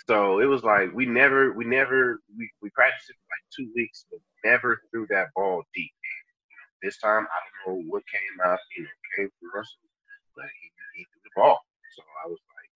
[0.08, 3.72] so it was like we never, we never, we, we practiced it for like two
[3.74, 5.92] weeks, but never threw that ball deep.
[6.82, 9.78] This time, I don't know what came out, you know, came from Russell,
[10.36, 11.60] but he, he threw the ball.
[11.96, 12.70] So I was like,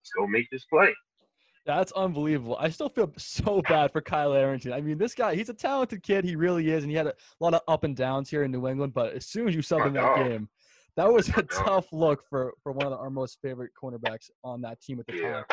[0.00, 0.94] let's go make this play.
[1.66, 2.56] That's unbelievable.
[2.58, 4.72] I still feel so bad for Kyle Arrington.
[4.72, 6.24] I mean, this guy, he's a talented kid.
[6.24, 6.82] He really is.
[6.82, 8.94] And he had a lot of up and downs here in New England.
[8.94, 10.48] But as soon as you sub in that game,
[10.96, 14.80] that was a tough look for, for one of our most favorite cornerbacks on that
[14.80, 15.32] team at the Yeah.
[15.32, 15.44] time.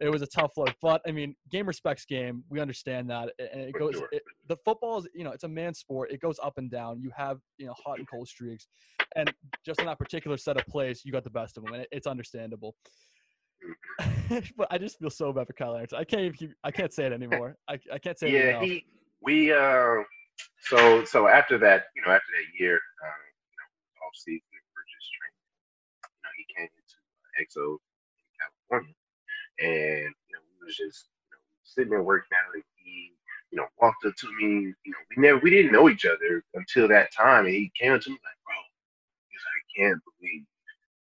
[0.00, 0.74] It was a tough look.
[0.80, 2.44] But, I mean, game respects game.
[2.48, 3.30] We understand that.
[3.38, 6.12] And it goes, it, the football is, you know, it's a man sport.
[6.12, 7.00] It goes up and down.
[7.00, 8.68] You have, you know, hot and cold streaks.
[9.16, 9.32] And
[9.64, 11.74] just in that particular set of plays, you got the best of them.
[11.74, 12.76] And it, it's understandable.
[14.56, 15.98] but I just feel so bad for Kyle Arrington.
[15.98, 17.56] I can't even keep, I can't say it anymore.
[17.68, 18.62] I, I can't say it yeah, enough.
[18.62, 18.84] he
[19.22, 20.02] we uh
[20.62, 24.58] so so after that, you know, after that year, um, you know, off season, we
[24.72, 25.44] were just training.
[26.08, 28.94] You know, he came into uh, EXO in California,
[29.60, 33.12] and you know, we was just you know sitting there working out, and he
[33.50, 34.72] you know walked up to me.
[34.84, 37.92] You know, we never we didn't know each other until that time, and he came
[37.92, 38.54] up to me like, bro,
[39.28, 40.44] he's like, can't believe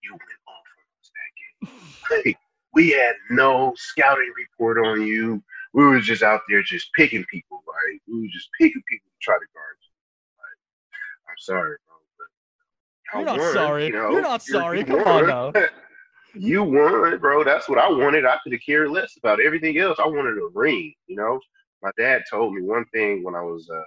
[0.03, 2.25] you went off on us that game.
[2.25, 2.39] like,
[2.75, 5.43] we had no scouting report on you.
[5.75, 7.63] We were just out there just picking people.
[7.67, 9.91] Like we were just picking people to try to guard you.
[10.39, 11.97] Like, I'm sorry, bro.
[12.19, 13.87] But You're not won, sorry.
[13.87, 14.11] You know?
[14.11, 14.79] You're not sorry.
[14.81, 15.53] You Come on now.
[16.35, 17.45] you won, bro.
[17.45, 18.25] That's what I wanted.
[18.25, 19.99] I could have cared less about everything else.
[19.99, 20.95] I wanted a ring.
[21.07, 21.41] You know,
[21.83, 23.83] my dad told me one thing when I was, uh,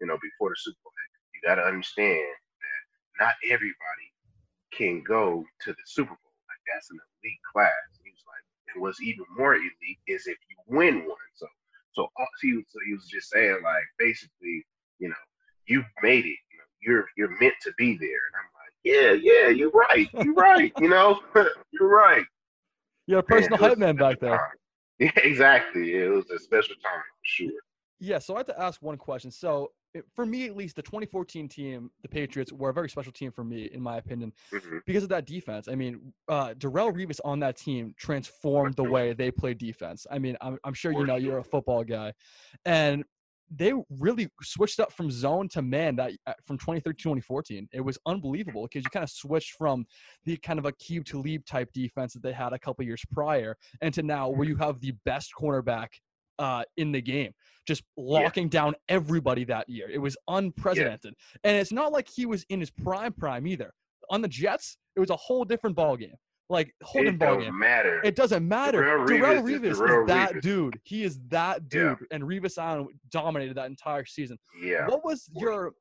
[0.00, 0.92] you know, before the Super Bowl.
[1.34, 2.24] You got to understand
[2.60, 4.08] that not everybody
[4.72, 6.34] can go to the Super Bowl.
[6.48, 8.00] Like that's an elite class.
[8.02, 11.30] He was like, and what's even more elite is if you win one.
[11.34, 11.46] So,
[11.92, 12.08] so
[12.40, 14.64] he was, so he was just saying like, basically,
[14.98, 15.24] you know,
[15.66, 16.38] you made it.
[16.50, 18.24] You know, you're you're meant to be there.
[18.28, 18.50] And I'm
[18.84, 20.08] yeah, yeah, you're right.
[20.14, 20.72] You're right.
[20.78, 21.20] You know,
[21.72, 22.24] you're right.
[23.06, 24.30] You're a personal Man, hype man back there.
[24.30, 24.40] time.
[25.00, 25.92] Yeah, exactly.
[25.96, 27.50] It was a special time for sure.
[27.98, 29.32] Yeah, so I have to ask one question.
[29.32, 33.10] So, it, for me at least, the 2014 team, the Patriots, were a very special
[33.10, 34.80] team for me, in my opinion, Mhm.
[34.86, 35.66] because of that defense.
[35.66, 40.06] I mean, uh, Darrelle Revis on that team transformed the way they play defense.
[40.10, 42.12] I mean, I'm, I'm sure you know you're a football guy,
[42.64, 43.04] and
[43.50, 47.68] they really switched up from zone to man that uh, from 2013 to 2014.
[47.72, 49.86] It was unbelievable because you kind of switched from
[50.24, 53.02] the kind of a cube to leave type defense that they had a couple years
[53.10, 55.88] prior, and to now where you have the best cornerback
[56.38, 57.32] uh, in the game,
[57.66, 59.88] just locking down everybody that year.
[59.90, 63.72] It was unprecedented, and it's not like he was in his prime prime either.
[64.10, 66.14] On the Jets, it was a whole different ball game,
[66.50, 67.58] like It different ball game.
[67.58, 68.00] matter.
[68.04, 68.82] It doesn't matter.
[68.82, 70.40] Darrelle Revis is Revis is, Darrelle that Revis.
[70.42, 70.80] dude.
[70.84, 71.98] He is that dude.
[72.00, 72.06] Yeah.
[72.10, 74.38] And Revis Island dominated that entire season.
[74.62, 74.86] yeah.
[74.86, 75.72] What was your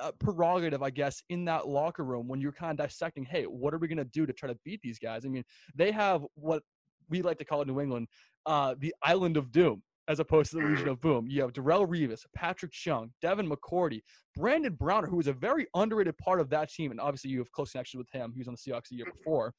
[0.00, 3.74] uh, prerogative, I guess, in that locker room when you're kind of dissecting, hey, what
[3.74, 5.24] are we going to do to try to beat these guys?
[5.24, 6.62] I mean, they have what
[7.08, 8.06] we like to call in New England
[8.46, 9.82] uh, the Island of Doom.
[10.08, 14.00] As opposed to the Legion of Boom, you have Darrelle Revis, Patrick Chung, Devin McCourty,
[14.34, 17.52] Brandon Browner, who was a very underrated part of that team, and obviously you have
[17.52, 18.32] close connections with him.
[18.32, 19.18] He was on the Seahawks the year mm-hmm.
[19.18, 19.52] before.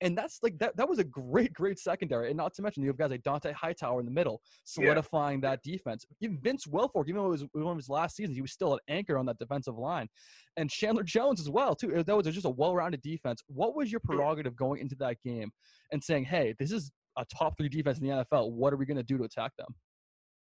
[0.00, 2.26] And that's like that that was a great great secondary.
[2.26, 5.62] And not to mention you have guys like dont'a hightower in the middle solidifying that
[5.62, 6.04] defense.
[6.20, 8.72] Even vince wilfork even though it was one of his last seasons he was still
[8.72, 10.08] an anchor on that defensive line.
[10.56, 12.02] And chandler jones as well too.
[12.02, 13.42] That was just a well-rounded defense.
[13.46, 14.16] What was your mm-hmm.
[14.16, 15.52] prerogative going into that game
[15.92, 18.86] and saying hey this is a top three defense in the nfl what are we
[18.86, 19.74] going to do to attack them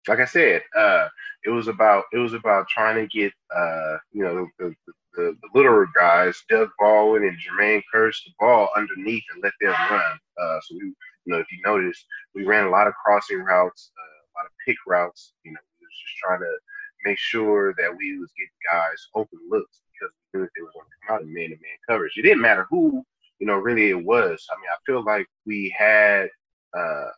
[0.08, 1.08] like I said, uh,
[1.44, 5.36] it was about it was about trying to get uh, you know the, the, the,
[5.42, 10.18] the littler guys, Doug Baldwin and Jermaine Kearse, the ball underneath and let them run.
[10.40, 10.94] Uh, so we, you
[11.26, 14.52] know, if you notice, we ran a lot of crossing routes, uh, a lot of
[14.66, 15.34] pick routes.
[15.44, 16.58] You know, we was just trying to
[17.04, 20.72] make sure that we was getting guys open looks because we knew that they were
[20.72, 22.12] going to come out in man-to-man coverage.
[22.16, 23.04] It didn't matter who,
[23.40, 24.46] you know, really it was.
[24.50, 26.28] I mean, I feel like we had.
[26.76, 27.10] Uh,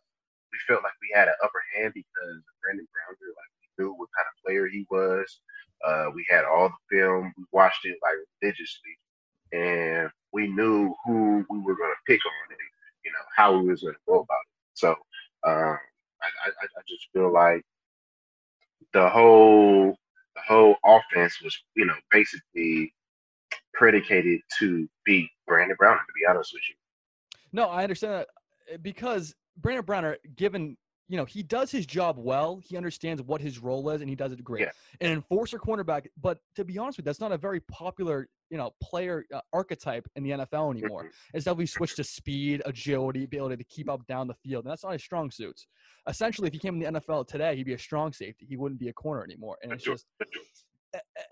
[0.51, 4.09] we felt like we had an upper hand because Brandon Browner, like we knew what
[4.15, 5.39] kind of player he was.
[5.85, 7.33] Uh, we had all the film.
[7.37, 8.97] We watched it like religiously,
[9.51, 12.59] and we knew who we were going to pick on and
[13.03, 14.51] you know how we was going to go about it.
[14.73, 14.89] So
[15.43, 15.77] um,
[16.21, 17.63] I, I, I just feel like
[18.93, 19.95] the whole
[20.35, 22.93] the whole offense was you know basically
[23.73, 25.99] predicated to beat Brandon Browner.
[25.99, 26.75] To be honest with you.
[27.53, 28.27] No, I understand that
[28.81, 33.59] because Brandon Browner, given you know he does his job well, he understands what his
[33.59, 34.61] role is, and he does it great.
[34.61, 34.71] Yeah.
[35.01, 38.57] An enforcer cornerback, but to be honest with you, that's not a very popular you
[38.57, 41.03] know player uh, archetype in the NFL anymore.
[41.03, 41.09] Mhm.
[41.33, 44.83] It's definitely switched to speed, agility, ability to keep up down the field, and that's
[44.83, 45.67] not his strong suits.
[46.07, 48.45] Essentially, if he came in the NFL today, he'd be a strong safety.
[48.47, 50.05] He wouldn't be a corner anymore, and it's just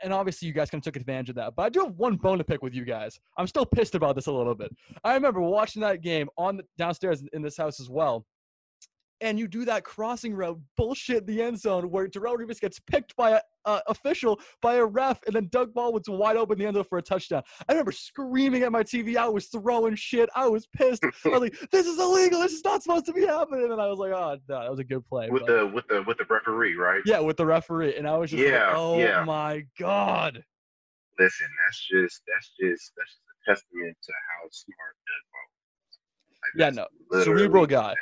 [0.04, 1.56] and obviously you guys kind of took advantage of that.
[1.56, 3.20] But I do have one bone to pick with you guys.
[3.38, 4.76] I'm still pissed about this a little bit.
[5.04, 8.26] I remember watching that game on the, downstairs in this house as well.
[9.22, 12.80] And you do that crossing route bullshit in the end zone where Darrelle Revis gets
[12.80, 16.60] picked by a uh, official by a ref, and then Doug Baldwin's wide open in
[16.60, 17.44] the end zone for a touchdown.
[17.68, 19.18] I remember screaming at my TV.
[19.18, 20.30] I was throwing shit.
[20.34, 21.04] I was pissed.
[21.26, 22.40] I was like, "This is illegal.
[22.40, 24.80] This is not supposed to be happening." And I was like, "Oh, no, that was
[24.80, 27.02] a good play." with but- the with the with the referee, right?
[27.06, 29.24] yeah, with the referee, and I was just like, Yeah, "Oh yeah.
[29.26, 30.42] my god."
[31.20, 36.78] Listen, that's just that's just that's just a testament to how smart Doug Baldwin.
[36.78, 37.94] Like, Yeah, no, cerebral guy.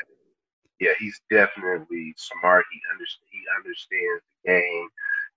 [0.80, 2.66] Yeah, he's definitely smart.
[2.72, 4.88] He understands he understands the game,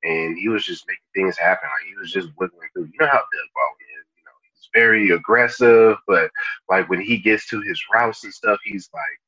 [0.05, 1.69] and he was just making things happen.
[1.69, 2.93] Like he was just wiggling through.
[2.93, 4.07] You know how Doug Baldwin is.
[4.17, 6.31] You know, he's very aggressive, but
[6.69, 9.21] like when he gets to his routes and stuff, he's like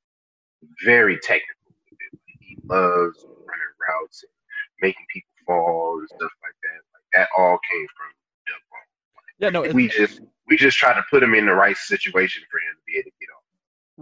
[0.85, 1.73] very technical.
[2.41, 4.33] He loves running routes and
[4.83, 6.81] making people fall and stuff like that.
[6.93, 8.13] Like that all came from
[8.47, 8.93] Doug Baldwin.
[9.39, 12.59] Yeah, no, we just we just try to put him in the right situation for
[12.59, 13.43] him to be able to get off.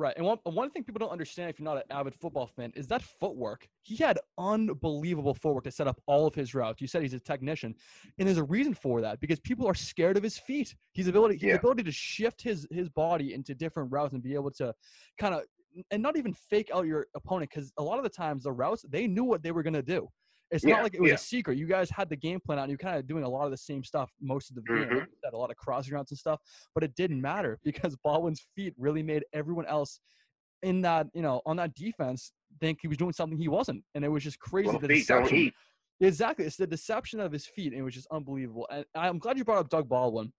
[0.00, 0.16] Right.
[0.16, 2.86] And one, one thing people don't understand if you're not an avid football fan is
[2.86, 3.68] that footwork.
[3.82, 6.80] He had unbelievable footwork to set up all of his routes.
[6.80, 7.74] You said he's a technician.
[8.18, 10.74] And there's a reason for that because people are scared of his feet.
[10.94, 11.56] His ability his Yeah.
[11.56, 14.74] ability to shift his his body into different routes and be able to
[15.18, 15.42] kind of
[15.90, 18.86] and not even fake out your opponent because a lot of the times the routes
[18.88, 20.08] they knew what they were gonna do.
[20.50, 21.14] It's Yeah, not like it was yeah.
[21.14, 21.58] a secret.
[21.58, 23.50] You guys had the game plan out and you're kind of doing a lot of
[23.50, 24.78] the same stuff most of the game.
[24.88, 24.94] Mhm.
[24.96, 26.40] You said, a lot of crossing routes and stuff
[26.74, 30.00] but it didn't matter because Baldwin's feet really made everyone else
[30.62, 33.82] in that, you know, on that defense think he was doing something he wasn't.
[33.94, 34.68] And it was just crazy.
[34.68, 35.54] Well, the feet don't eat.
[36.00, 36.44] Exactly.
[36.46, 37.72] It's the deception of his feet.
[37.72, 38.66] And it was just unbelievable.
[38.70, 40.32] And I'm glad you brought up Doug Baldwin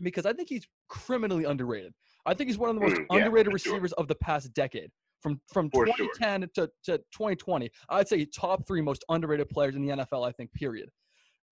[0.00, 1.92] because I think he's criminally underrated.
[2.26, 3.72] I think he's one of the most Mm, yeah, underrated for sure.
[3.72, 4.90] receivers of the past decade.
[5.20, 5.96] From from For sure.
[5.96, 10.26] 2010 to, to 2020, I'd say top three most underrated players in the NFL.
[10.26, 10.52] I think.
[10.52, 10.88] Period.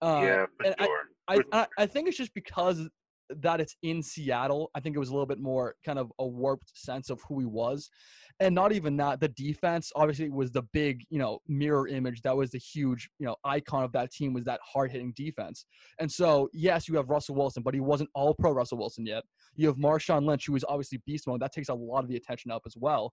[0.03, 1.01] Uh, yeah, for and sure.
[1.29, 2.89] I, I I think it's just because
[3.31, 4.71] that it's in Seattle.
[4.75, 7.41] I think it was a little bit more kind of a warped sense of who
[7.41, 7.91] he was,
[8.41, 9.21] and not even that.
[9.21, 12.23] The defense obviously was the big you know mirror image.
[12.23, 15.65] That was the huge you know icon of that team was that hard hitting defense.
[15.99, 19.25] And so yes, you have Russell Wilson, but he wasn't all pro Russell Wilson yet.
[19.55, 21.41] You have Marshawn Lynch, who is obviously beast mode.
[21.41, 23.13] That takes a lot of the attention up as well.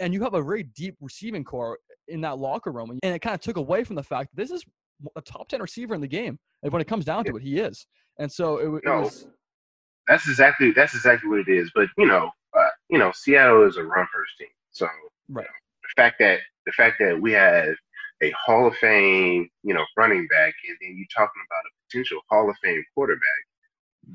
[0.00, 3.34] And you have a very deep receiving corps in that locker room, and it kind
[3.34, 4.64] of took away from the fact that this is
[5.16, 6.38] a top ten receiver in the game.
[6.62, 7.86] And when it comes down to it, he is.
[8.18, 9.02] And so it, it No.
[9.02, 9.26] was
[10.06, 11.70] that's exactly that's exactly what it is.
[11.74, 14.48] But you know, uh, you know, Seattle is a run first team.
[14.74, 14.88] So
[15.28, 15.46] Right.
[15.46, 17.74] the fact that the fact that we have
[18.22, 22.20] a Hall of Fame, you know, running back, and then you're talking about a potential
[22.30, 23.42] Hall of Fame quarterback,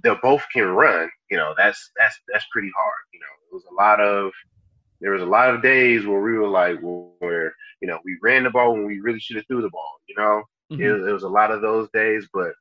[0.04, 1.10] they both can run.
[1.32, 3.02] You know, that's that's that's pretty hard.
[3.14, 4.32] You know, it was a lot of
[5.02, 8.44] there was a lot of days where we were like, where you know, we ran
[8.44, 9.82] the ball when we really should have threw the ball.
[10.08, 10.80] You know, Mhm.
[10.80, 12.52] it, it was a lot of those days, but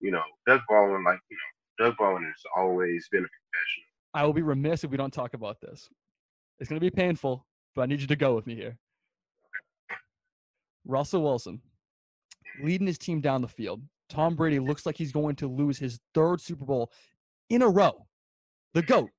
[0.00, 3.86] you know, Doug Baldwin, like you know, Doug Baldwin has always been a professional.
[4.14, 5.88] I will be remiss if we don't talk about this.
[6.60, 8.78] It's going to be painful, but I need you to go with me here.
[10.86, 11.60] Russell Wilson
[12.62, 13.82] leading his team down the field.
[14.08, 16.92] Tom Brady looks like he's going to lose his third Super Bowl
[17.50, 18.06] in a row.
[18.74, 19.10] The GOAT.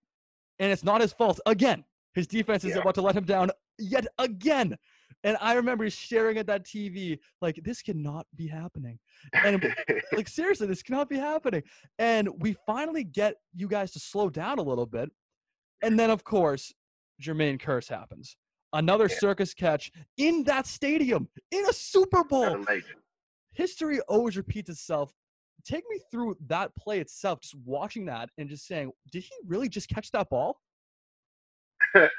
[0.60, 1.84] And it's not his fault again.
[2.14, 2.82] His defense is Yeah.
[2.82, 4.78] about to let him down yet again.
[5.24, 9.00] And I remember staring at that TV like, this cannot be happening.
[9.34, 9.62] And
[10.14, 11.64] like seriously, this cannot be happening.
[11.98, 15.10] And we finally get you guys to slow down a little bit.
[15.82, 16.74] And then of course,
[17.22, 18.36] Jermaine Kearse happens.
[18.74, 19.18] Another Yeah.
[19.20, 22.46] circus catch in that stadium in a Super Bowl.
[22.46, 23.00] Not a legend.
[23.54, 25.14] History always repeats itself.
[25.66, 29.70] Take me through that play itself, just watching that and just saying, did he really
[29.70, 30.60] just catch that ball?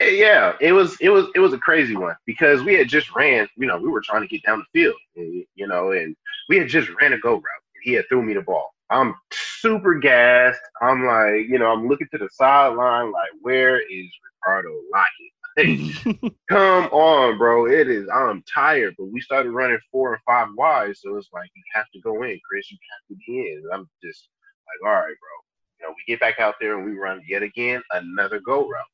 [0.00, 3.12] Eh, Yeah, it was it was it was a crazy one because we had just
[3.16, 3.48] ran.
[3.56, 4.94] You know, we were trying to get down the field.
[5.16, 6.14] and, You know, and
[6.48, 7.42] we had just ran a go route.
[7.82, 8.70] He had threw me the ball.
[8.90, 10.60] I'm super gassed.
[10.80, 14.06] I'm like, you know, I'm looking to the sideline, like, where is
[14.42, 16.32] Ricardo Lockette?
[16.50, 17.66] Come on, bro.
[17.66, 18.08] It is.
[18.14, 21.90] I'm tired, but we started running four and five wide, so it's like you have
[21.94, 22.70] to go in, Chris.
[22.70, 23.62] You have to be in.
[23.64, 24.28] And I'm just
[24.84, 25.36] like, all right, bro.
[25.80, 28.86] You know, we get back out there and we run yet again another go route.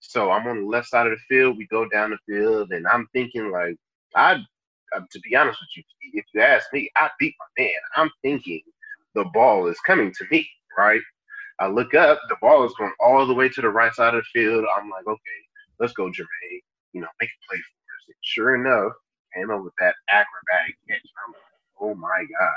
[0.00, 1.58] So I'm on the left side of the field.
[1.58, 3.76] We go down the field, and I'm thinking like,
[4.16, 4.36] I,
[4.94, 5.82] to be honest with you,
[6.14, 7.72] if you ask me, I beat my man.
[7.96, 8.62] I'm thinking
[9.14, 11.00] the ball is coming to me, right?
[11.58, 14.24] I look up, the ball is going all the way to the right side of
[14.24, 14.64] the field.
[14.76, 15.40] I'm like, okay,
[15.80, 16.60] let's go, Jermaine.
[16.92, 18.04] You know, make a play for us.
[18.08, 18.92] And sure enough,
[19.34, 21.00] came up with that acrobatic catch.
[21.26, 21.42] I'm like,
[21.80, 22.54] oh my god.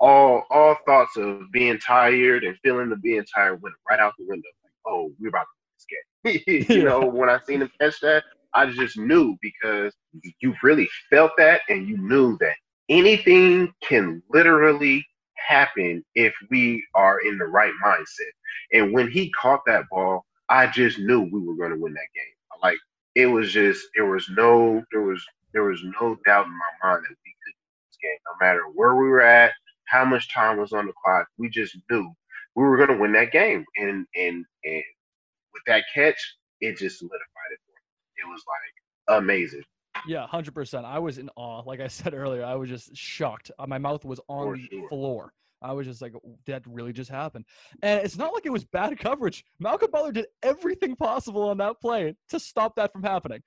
[0.00, 4.26] All all thoughts of being tired and feeling the being tired went right out the
[4.26, 4.48] window.
[4.64, 5.46] Like, oh, we're about
[5.78, 6.68] to get.
[6.70, 9.94] you know, when I seen him catch that, I just knew because
[10.40, 12.56] you really felt that and you knew that
[12.88, 15.04] anything can literally
[15.46, 18.32] happen if we are in the right mindset.
[18.72, 22.14] And when he caught that ball, I just knew we were going to win that
[22.14, 22.24] game.
[22.62, 22.78] Like
[23.14, 25.24] it was just there was no there was
[25.54, 28.62] there was no doubt in my mind that we could win this game, no matter
[28.74, 29.52] where we were at,
[29.86, 31.26] how much time was on the clock.
[31.38, 32.12] We just knew
[32.56, 34.84] we were going to win that game, and and and
[35.54, 37.60] with that catch, it just solidified it.
[37.66, 38.24] For me.
[38.24, 39.64] It was like amazing.
[40.06, 40.84] Yeah, hundred percent.
[40.84, 41.62] I was in awe.
[41.64, 43.50] Like I said earlier, I was just shocked.
[43.58, 44.88] Uh, My mouth was on For the sure.
[44.88, 45.32] floor.
[45.64, 46.12] I was just like,
[46.46, 47.44] that really just happened.
[47.82, 49.44] And it's not like it was bad coverage.
[49.60, 53.40] Malcolm Butler did everything possible on that play to stop that from happening.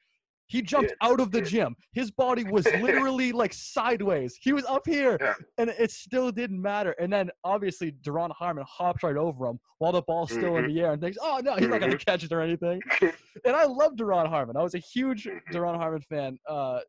[0.47, 1.43] He jumped out of the yeah.
[1.45, 1.75] gym.
[1.93, 4.37] His body was literally like sideways.
[4.39, 5.33] He was up here, Yeah.
[5.57, 6.91] and it still didn't matter.
[6.99, 10.65] And then obviously, Duron Harmon hops right over him while the ball's still Mm-hmm.
[10.69, 12.79] in the air and thinks, "Oh no, he's not going to catch it or anything."
[13.45, 14.55] and I love Duron Harmon.
[14.55, 15.39] I was a huge Mhm.
[15.51, 16.79] Duron Harmon fan uh,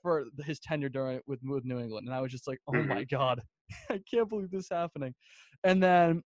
[0.00, 2.88] for his tenure during with with New England, and I was just like, "Oh Mm-hmm.
[2.88, 3.42] my god,
[3.90, 5.14] I can't believe this is happening."
[5.64, 6.22] And then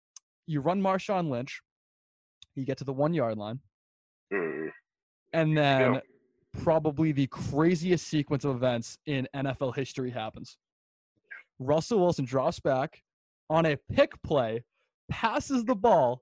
[0.48, 1.60] you run Marshawn Lynch.
[2.56, 3.60] You get to the one yard line.
[4.34, 4.70] Mm.
[5.34, 5.78] And Yeah.
[5.92, 6.02] then
[6.64, 10.58] probably the craziest sequence of events in NFL history happens.
[11.60, 13.02] Russell Wilson drops back
[13.50, 14.64] on a pick play,
[15.10, 16.22] passes the ball,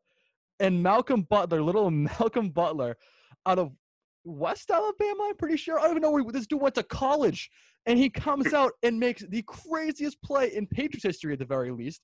[0.60, 2.98] and Malcolm Butler, little Malcolm Butler,
[3.46, 3.72] out of
[4.26, 5.80] West Alabama, I'm pretty sure.
[5.80, 7.50] I don't even know where this dude went to college.
[7.86, 11.70] And he comes out and makes the craziest play in Patriots history at the very
[11.70, 12.02] least.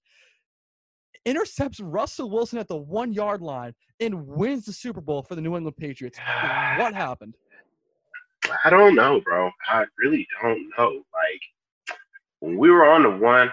[1.25, 5.41] Intercepts Russell Wilson at the one yard line and wins the Super Bowl for the
[5.41, 6.19] New England Patriots.
[6.77, 7.35] What happened?
[8.65, 9.51] I don't know, bro.
[9.67, 10.91] I really don't know.
[10.91, 11.41] Like
[12.39, 13.51] when we were on the one,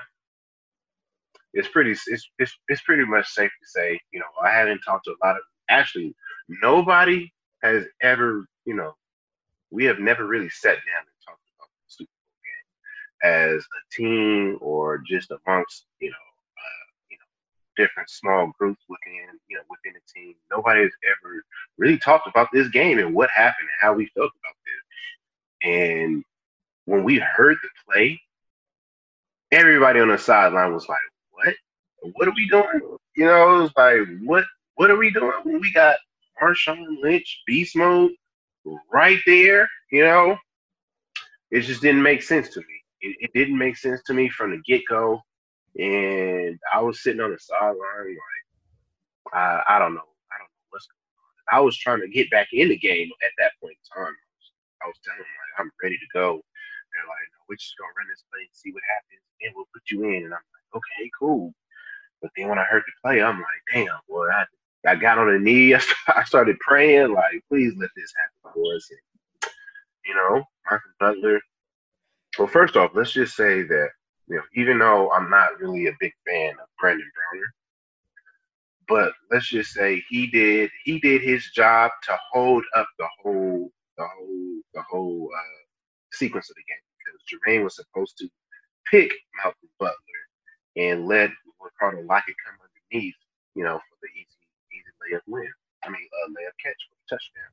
[1.54, 1.92] it's pretty.
[1.92, 5.26] It's it's it's pretty much safe to say, you know, I haven't talked to a
[5.26, 5.42] lot of.
[5.70, 6.14] Actually,
[6.48, 7.32] nobody
[7.62, 8.94] has ever, you know,
[9.70, 13.94] we have never really sat down and talked about the Super Bowl game as a
[13.94, 19.62] team or just amongst, you know, uh, you know, different small groups within, you know,
[19.70, 20.34] within the team.
[20.50, 21.42] Nobody has ever
[21.78, 24.82] really talked about this game and what happened and how we felt about this.
[25.62, 26.24] And
[26.84, 28.20] when we heard the play,
[29.52, 30.98] everybody on the sideline was like,
[31.32, 31.54] "What?
[32.14, 34.44] What are we doing?" You know, it was like, "What?
[34.76, 35.96] What are we doing?" When we got
[36.40, 38.12] Marshawn Lynch, beast mode,
[38.92, 39.68] right there.
[39.90, 40.36] You know,
[41.50, 42.82] it just didn't make sense to me.
[43.00, 45.22] It, it didn't make sense to me from the get go,
[45.78, 50.66] and I was sitting on the sideline like, I, I don't know, I don't know
[50.70, 51.58] what's going on.
[51.58, 54.14] I was trying to get back in the game at that point in time.
[54.82, 55.20] I was telling
[55.58, 56.40] I'm ready to go.
[56.94, 59.70] They're like, no, we're just gonna run this play and see what happens, and we'll
[59.72, 60.24] put you in.
[60.24, 61.52] And I'm like, okay, cool.
[62.22, 64.44] But then when I heard the play, I'm like, damn, boy, I
[64.86, 65.74] I got on a knee.
[65.74, 68.90] I I started praying, like, please let this happen for us.
[68.90, 69.50] And,
[70.06, 71.40] you know, Marcus Butler.
[72.38, 73.88] Well, first off, let's just say that
[74.28, 77.54] you know, even though I'm not really a big fan of Brandon Browner,
[78.88, 83.70] but let's just say he did he did his job to hold up the whole
[83.98, 85.60] the whole the whole uh,
[86.14, 88.28] sequence of the game because Jermaine was supposed to
[88.90, 90.22] pick Malcolm Butler
[90.76, 91.30] and let
[91.60, 93.16] Ricardo Lockette come underneath,
[93.56, 94.38] you know, for the easy
[94.72, 95.48] easy layup win.
[95.84, 97.52] I mean, uh, layup catch for the touchdown.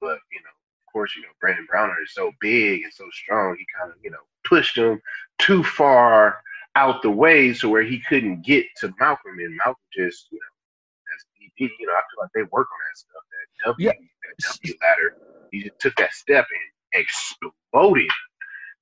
[0.00, 3.56] But you know, of course, you know Brandon Browner is so big and so strong.
[3.58, 5.00] He kind of you know pushed him
[5.38, 6.38] too far
[6.76, 11.14] out the way to where he couldn't get to Malcolm, and Malcolm just you know,
[11.16, 13.22] as DP, you know, I feel like they work on that stuff.
[13.32, 13.92] That W, Yeah.
[13.92, 15.16] that W ladder.
[15.52, 18.10] He just took that step and exploded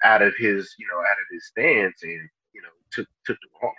[0.05, 3.49] out of his, you know, out of his stance, and you know, took took the
[3.61, 3.73] ball.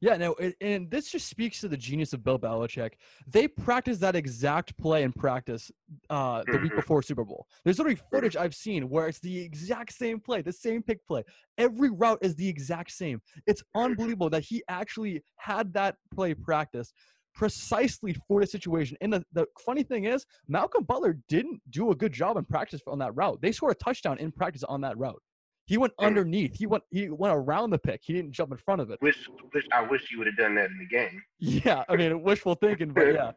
[0.00, 2.94] Yeah, no, and this just speaks to the genius of Bill Belichick.
[3.28, 5.70] They practiced that exact play in practice
[6.10, 6.76] uh, the week Mhm.
[6.76, 7.46] before Super Bowl.
[7.64, 11.22] There's literally footage I've seen where it's the exact same play, the same pick play.
[11.56, 13.22] Every route is the exact same.
[13.46, 16.92] It's unbelievable that he actually had that play practice
[17.34, 18.96] precisely for the situation.
[19.00, 22.80] And the, the funny thing is, Malcolm Butler didn't do a good job in practice
[22.86, 23.40] on that route.
[23.42, 25.20] They scored a touchdown in practice on that route.
[25.66, 26.06] He went Mm.
[26.06, 26.54] underneath.
[26.58, 28.00] He went he went around the pick.
[28.02, 28.98] He didn't jump in front of it.
[29.00, 31.22] Wish, wish I wish you would have done that in the game.
[31.38, 33.32] Yeah, I mean, wishful thinking, but yeah.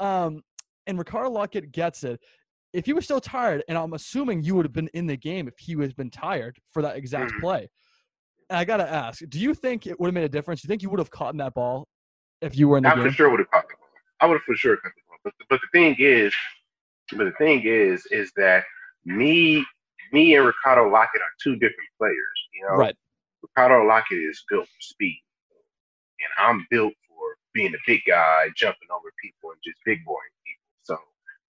[0.00, 0.42] Um,
[0.86, 2.20] and Ricardo Lockette gets it.
[2.72, 5.46] If he was still tired, and I'm assuming you would have been in the game
[5.48, 7.40] if he was been tired for that exact Mhm.
[7.40, 7.68] play.
[8.50, 10.62] And I gotta ask, do you think it would have made a difference?
[10.62, 11.86] Do you think you would have caught in that ball
[12.40, 13.12] if you were in the I for game?
[13.12, 13.88] sure would have caught the ball.
[14.20, 15.18] I would have for sure caught the ball.
[15.24, 16.34] But but the thing is,
[17.16, 18.64] but the thing is, is that
[19.04, 19.64] me,
[20.12, 22.16] me and Ricardo Lockette are two different players.
[22.54, 22.96] You know, Right.
[23.42, 25.22] Ricardo Lockette is built for speed,
[26.20, 30.18] and I'm built for being a big guy, jumping over people and just big boying
[30.46, 30.64] people.
[30.82, 30.98] So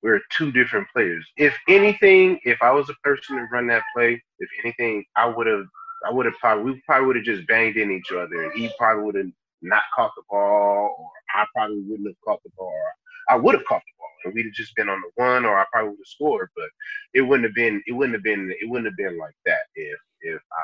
[0.03, 1.25] we're two different players.
[1.37, 5.47] If anything, if I was a person to run that play, if anything, I would
[5.47, 5.65] have,
[6.07, 8.71] I would have probably, we probably would have just banged in each other, and he
[8.77, 9.31] probably would have
[9.61, 12.67] not caught the ball, or I probably wouldn't have caught the ball.
[12.67, 12.93] Or
[13.29, 15.59] I would have caught the ball, and we'd have just been on the one, or
[15.59, 16.49] I probably would have scored.
[16.55, 16.69] But
[17.13, 19.99] it wouldn't have been, it wouldn't have been, it wouldn't have been like that if
[20.21, 20.63] if I.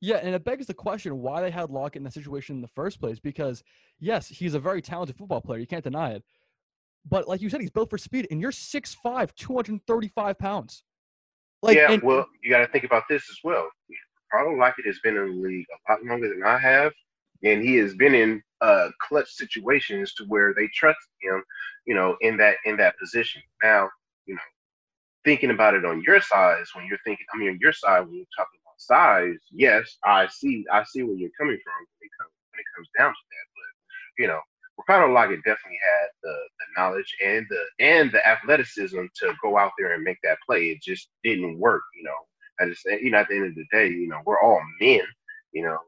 [0.00, 2.68] Yeah, and it begs the question why they had Lockette in that situation in the
[2.68, 3.18] first place.
[3.18, 3.64] Because
[3.98, 5.58] yes, he's a very talented football player.
[5.58, 6.24] You can't deny it.
[7.08, 10.84] But like you said, he's built for speed, and you're 6'5", 235 pounds.
[11.62, 13.68] Like, yeah, and- well, you got to think about this as well.
[14.30, 16.92] Carlo Lockette has been in the league a lot longer than I have,
[17.44, 21.42] and he has been in uh, clutch situations to where they trust him,
[21.86, 23.42] you know, in that in that position.
[23.62, 23.88] Now,
[24.26, 24.40] you know,
[25.24, 28.14] thinking about it on your size, when you're thinking, I mean, on your side when
[28.14, 32.12] you're talking about size, yes, I see, I see where you're coming from when it
[32.20, 33.46] comes when it comes down to that.
[33.54, 34.40] But you know,
[34.78, 39.72] Ricardo Lockette definitely had the, the knowledge and the and the athleticism to go out
[39.78, 40.66] there and make that play.
[40.66, 42.16] It just didn't work, you know.
[42.60, 45.02] I just you know, at the end of the day, you know, we're all men,
[45.52, 45.78] you know,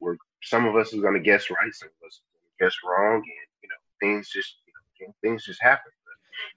[0.00, 3.16] we're some of us are gonna guess right, some of us are gonna guess wrong,
[3.16, 5.92] and you know, things just you know, things just happen.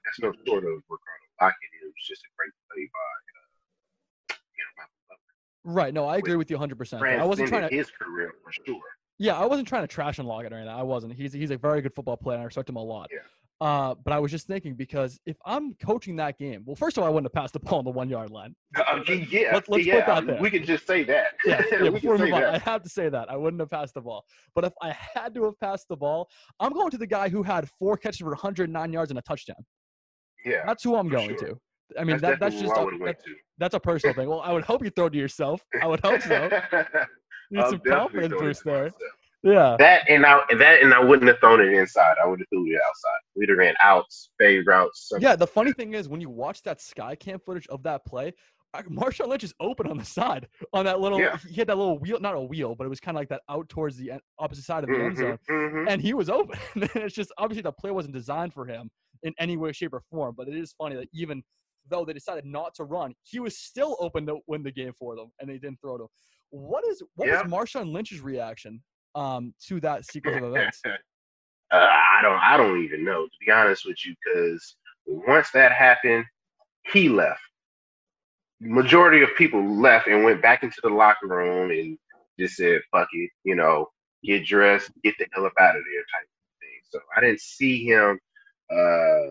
[0.06, 1.76] that's no sort of Ricardo Lockette.
[1.82, 5.76] It was just a great play by uh, you know Michael Butler.
[5.76, 5.94] Right.
[5.94, 7.20] No, I agree with you 100%.
[7.20, 7.76] I wasn't trying to.
[7.76, 8.82] his career for sure.
[9.18, 10.70] Yeah, I wasn't trying to trash on Lockette or anything.
[10.70, 11.14] I wasn't.
[11.14, 13.10] He's he's a very good football player, and I respect him a lot.
[13.12, 13.20] Yeah.
[13.62, 17.04] Uh, but I was just thinking because if I'm coaching that game, well, first of
[17.04, 18.56] all, I wouldn't have passed the ball on the one yard line.
[18.78, 20.40] Uh, yeah, Let's- let's put that there.
[20.42, 21.34] we can just say that.
[21.46, 23.36] Yeah, yeah we before can we say move on, I have to say that I
[23.36, 24.24] wouldn't have passed the ball.
[24.56, 26.30] But if I had to have passed the ball,
[26.62, 29.58] I'm going to the guy who had four catches for 109 yards and a touchdown.
[30.46, 31.50] Yeah, That's who I'm going sure.
[31.50, 31.60] to.
[32.00, 34.30] I mean, that's that, that's just a, would have went that- that's a personal thing.
[34.30, 35.62] Well, I would hope you throw to yourself.
[35.82, 36.50] I would hope so.
[37.52, 38.84] Need some confidence boost there.
[38.84, 39.02] myself.
[39.44, 39.76] Yeah.
[39.80, 42.16] That and I that and I wouldn't have thrown it inside.
[42.24, 43.20] I would have threw it outside.
[43.36, 45.08] We'd have ran outs, fade routes.
[45.10, 45.24] something.
[45.28, 48.34] Yeah, the funny thing is when you watch that sky cam footage of that play,
[48.76, 51.20] Marshawn Lynch is open on the side on that little.
[51.20, 51.38] Yeah.
[51.48, 53.42] He had that little wheel, not a wheel, but it was kind of like that
[53.50, 55.90] out towards the opposite side of the end Mhm, zone, mhm.
[55.90, 56.60] and he was open.
[56.96, 58.92] it's just obviously the play wasn't designed for him
[59.24, 60.36] in any way, shape, or form.
[60.38, 61.44] But it is funny that even
[61.90, 65.16] though they decided not to run, he was still open to win the game for
[65.16, 66.10] them, and they didn't throw to him.
[66.52, 67.42] What is what Yeah.
[67.44, 68.84] was Marshawn Lynch's reaction
[69.16, 70.82] um, to that sequence of events?
[70.86, 70.98] uh,
[71.76, 72.40] I don't.
[72.40, 76.26] I don't even know to be honest with you, because once that happened,
[76.92, 77.42] he left.
[78.62, 81.98] Majority of people left and went back into the locker room and
[82.38, 83.88] just said, "Fuck it," you know,
[84.24, 86.82] get dressed, get the hell up out of there, type of thing.
[86.92, 88.20] So I didn't see him
[88.72, 89.30] uh,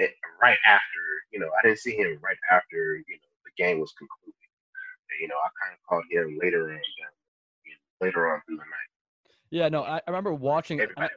[0.00, 1.02] eh, right after.
[1.32, 2.96] You know, I didn't see him right after.
[3.08, 4.34] You know, the game was concluded.
[5.20, 6.80] You know, I kind of caught him later on,
[8.04, 8.90] later on through the night.
[9.50, 10.80] Yeah, no, I, I remember watching.
[10.80, 11.08] I,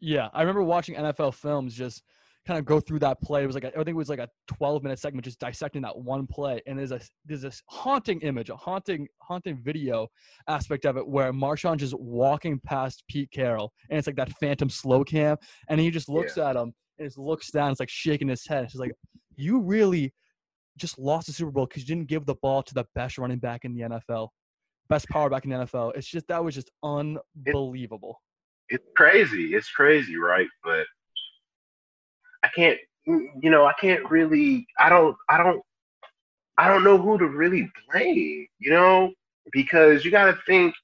[0.00, 2.02] Yeah, I remember watching NFL films just
[2.46, 3.42] kind of go through that play.
[3.42, 5.82] It was like a, I think it was like a 12 minute segment just dissecting
[5.82, 6.62] that one play.
[6.66, 10.08] And there's a there's this haunting image, a haunting haunting video
[10.48, 14.70] aspect of it where Marshawn just walking past Pete Carroll, and it's like that phantom
[14.70, 15.36] slow cam,
[15.68, 17.70] and he just looks at him and just looks down.
[17.70, 18.64] It's like shaking his head.
[18.64, 18.92] It's like
[19.36, 20.12] you really
[20.78, 23.38] just lost the Super Bowl because you didn't give the ball to the best running
[23.38, 24.28] back in the NFL,
[24.88, 25.96] best power back in the NFL.
[25.96, 28.20] It's just that was just unbelievable.
[28.68, 29.54] it's crazy.
[29.54, 30.48] It's crazy, right?
[30.64, 30.86] But
[32.42, 34.66] I can't, you know, I can't really.
[34.78, 35.16] I don't.
[35.28, 35.62] I don't.
[36.56, 38.46] I don't know who to really blame.
[38.58, 39.12] You know,
[39.52, 40.74] because you got to think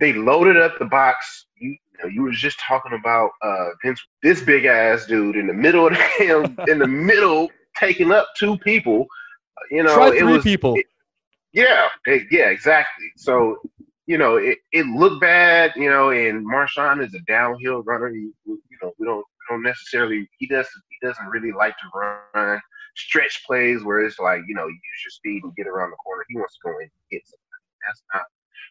[0.00, 1.46] they loaded up the box.
[1.56, 5.46] You, you know, you were just talking about uh, Vince, this big ass dude in
[5.46, 9.06] the middle of the in the middle, taking up two people.
[9.70, 10.76] You know, Try it was people.
[11.54, 13.06] Yeah, eh, yeah, exactly.
[13.16, 13.56] So,
[14.06, 18.08] you know, it, it looked bad, you know, and Marshawn is a downhill runner.
[18.08, 21.98] He, you know, we don't we don't necessarily he doesn't he doesn't really like to
[22.34, 22.60] run
[22.96, 26.24] stretch plays where it's like, you know, use your speed and get around the corner.
[26.28, 27.64] He wants to go in and hit somebody.
[27.86, 28.24] That's not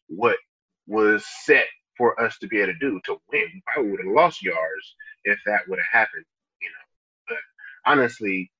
[0.08, 0.38] what
[0.88, 1.66] was set
[1.98, 3.48] for us to be able to do to win.
[3.54, 6.26] We probably would have lost yards if that would have happened,
[6.62, 7.36] you know.
[7.36, 8.52] But honestly,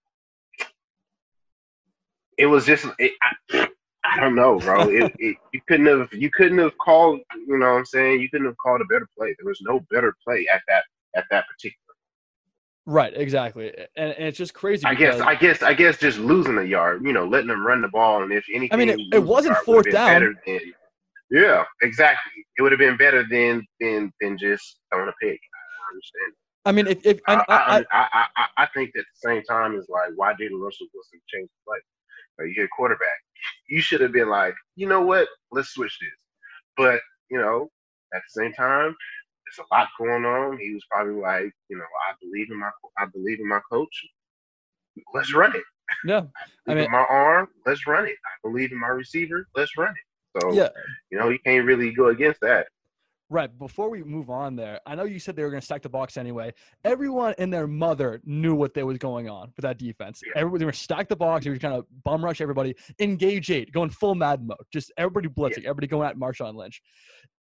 [2.38, 3.14] it was just it,
[3.52, 3.68] I,
[4.06, 4.90] I don't know, bro.
[4.90, 7.20] It, it, you couldn't have you couldn't have called.
[7.48, 8.22] You know what I'm saying?
[8.22, 9.36] You couldn't have called a better play.
[9.40, 10.84] There was no better play at that
[11.16, 11.80] at that particular.
[12.86, 13.74] Right, exactly.
[13.96, 14.86] And, and it's just crazy.
[14.86, 17.04] I guess I guess I guess just losing a yard.
[17.06, 19.58] You know, letting them run the ball, and if anything, I mean, it- it wasn't
[19.60, 20.36] fourth down.
[20.46, 20.60] Than,
[21.32, 22.46] yeah, exactly.
[22.58, 25.40] It would have been better than than than just throwing a pick.
[25.40, 26.34] I understand.
[26.66, 29.86] I mean, if, if I, I, I, I, I, think at the same time is
[29.90, 32.48] like, why didn't Russell Wilson change the play?
[32.56, 33.20] You're a quarterback.
[33.70, 35.28] You should have been like, you know what?
[35.52, 36.10] Let's switch this.
[36.78, 37.70] But you know,
[38.14, 38.96] at the same time,
[39.46, 40.58] there's a lot going on.
[40.60, 44.06] He was probably like, you know, I believe in my, I believe in my coach.
[45.14, 45.64] Let's run it.
[46.06, 46.22] yeah,
[46.68, 47.48] I I mean- in my arm.
[47.66, 48.16] Let's run it.
[48.26, 49.48] I believe in my receiver.
[49.56, 50.42] Let's run it.
[50.42, 50.70] So yeah,
[51.12, 52.68] you know, you can't really go against that.
[53.30, 53.58] Right.
[53.58, 55.90] Before we move on, there, I know you said they were going to stack the
[55.90, 56.54] box anyway.
[56.84, 60.22] Everyone and their mother knew what they was going on with that defense.
[60.26, 60.34] Yeah.
[60.42, 61.46] Everybody they were stack the box.
[61.46, 65.28] They were kind of bum rush everybody, engage eight, going full mad mode, just everybody
[65.28, 66.82] blitzing, everybody going at Marshawn Lynch.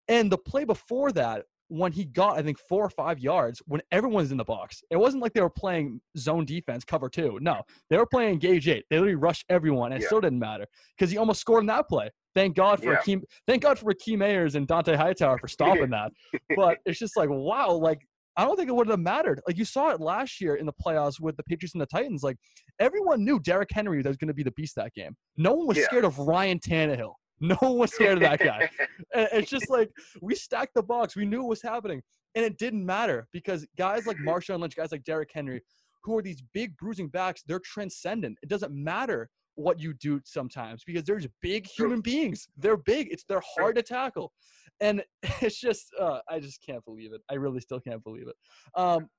[0.08, 3.82] And the play before that, when he got, I think, four or five yards, when
[3.94, 7.40] everyone's in the box, it wasn't like they were playing zone defense, cover two.
[7.42, 8.84] No, they were playing gauge eight.
[8.90, 10.66] They literally rushed everyone, and it still didn't matter
[10.98, 12.10] because he almost scored in that play.
[12.36, 13.00] Thank God for Yeah.
[13.00, 16.12] Akeem, thank God for Akeem Ayers and Dont'a Hightower for stopping that.
[16.58, 18.00] But it's just like, wow, like
[18.36, 19.40] I don't think it would have mattered.
[19.48, 22.22] Like you saw it last year in the playoffs with the Patriots and the Titans.
[22.24, 22.38] Like
[22.80, 25.16] everyone knew Derrick Henry was going to be the beast that game.
[25.38, 25.86] No one was Yeah.
[25.86, 27.14] scared of Ryan Tannehill.
[27.42, 28.70] No one was scared of that guy.
[29.14, 29.89] And it's just like
[30.22, 31.16] we stacked the box.
[31.16, 32.02] We knew what was happening,
[32.36, 35.62] and it didn't matter because guys like Marshawn Lynch, guys like Derrick Henry,
[36.04, 38.38] who are these big bruising backs, they're transcendent.
[38.42, 42.48] It doesn't matter what you do sometimes because there's big human beings.
[42.56, 43.10] They're big.
[43.12, 44.32] It's they're hard to tackle,
[44.80, 45.04] and
[45.42, 47.22] it's just uh, I just can't believe it.
[47.30, 48.36] I really still can't believe it.
[48.76, 49.10] Um,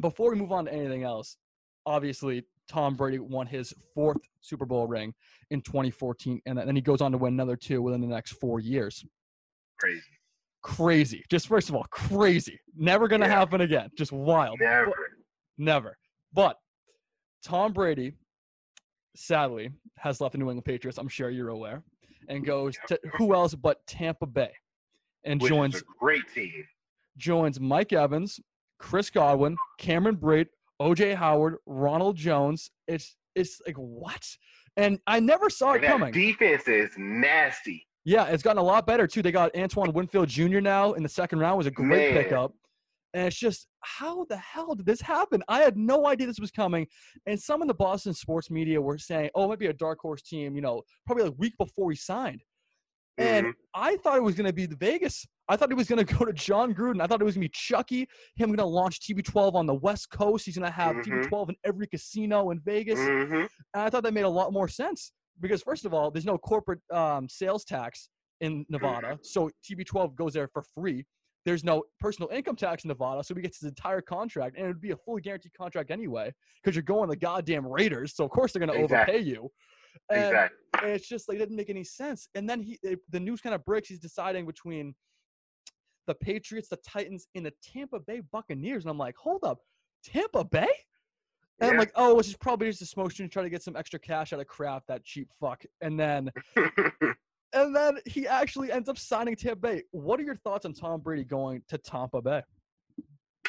[0.00, 1.36] before we move on to anything else,
[1.86, 5.14] obviously Tom Brady won his fourth Super Bowl ring
[5.50, 8.60] in 2014, and then he goes on to win another two within the next four
[8.60, 9.04] years.
[9.78, 10.02] Crazy.
[10.62, 11.24] Crazy.
[11.30, 12.58] Just first of all, crazy.
[12.76, 13.38] Never gonna Yeah.
[13.38, 13.90] happen again.
[13.96, 14.58] Just wild.
[14.60, 14.86] Never.
[14.86, 14.96] But-
[15.58, 15.98] never.
[16.32, 16.58] But
[17.44, 18.14] Tom Brady,
[19.14, 20.98] sadly, has left the New England Patriots.
[20.98, 21.82] I'm sure you're aware,
[22.28, 24.52] and goes to who else but Tampa Bay,
[25.24, 26.66] and Which joins great team.
[27.16, 28.40] joins Mike Evans,
[28.78, 30.48] Chris Godwin, Cameron Brate,
[30.80, 32.70] OJ Howard, Ronald Jones.
[32.88, 34.26] It's it's like what?
[34.76, 36.12] And I never saw it coming.
[36.12, 37.86] defense is nasty.
[38.04, 39.22] Yeah, it's gotten a lot better too.
[39.22, 40.60] They got Antoine Winfield Jr.
[40.60, 42.22] now in the second round was a great Man.
[42.24, 42.52] pickup.
[43.14, 45.42] And it's just how the hell did this happen?
[45.48, 46.86] I had no idea this was coming.
[47.26, 49.98] And some in the Boston sports media were saying, "Oh, it might be a dark
[50.00, 52.42] horse team." You know, probably a week before he signed.
[53.18, 53.52] And Mhm.
[53.74, 55.26] I thought it was going to be the Vegas.
[55.48, 57.00] I thought it was going to go to Jon Gruden.
[57.00, 58.08] I thought it was going to be Chucky.
[58.36, 60.44] Him going to launch TB12 on the West Coast.
[60.46, 61.04] He's going to have Mhm.
[61.28, 62.98] TB12 in every casino in Vegas.
[62.98, 63.42] Mhm.
[63.42, 66.38] And I thought that made a lot more sense because first of all, there's no
[66.38, 68.08] corporate um, sales tax
[68.40, 71.06] in Nevada, so TB12 goes there for free.
[71.46, 74.68] There's no personal income tax in Nevada, so he gets his entire contract, and it
[74.68, 78.30] would be a fully guaranteed contract anyway because you're going the goddamn Raiders, so of
[78.30, 79.14] course they're going to Exactly.
[79.14, 79.50] overpay you.
[80.10, 80.58] And, Exactly.
[80.82, 82.28] and it's just like it didn't make any sense.
[82.34, 83.88] And then he, it, the news kind of breaks.
[83.88, 84.94] He's deciding between
[86.06, 89.58] the Patriots, the Titans, and the Tampa Bay Buccaneers, and I'm like, hold up,
[90.04, 90.68] Tampa Bay?
[91.60, 93.76] And I'm like, oh, it's just probably just a smoke to try to get some
[93.76, 95.64] extra cash out of Kraft, that cheap fuck.
[95.80, 96.30] And then
[97.52, 99.82] and then he actually ends up signing Tampa Bay.
[99.90, 102.42] What are your thoughts on Tom Brady going to Tampa Bay?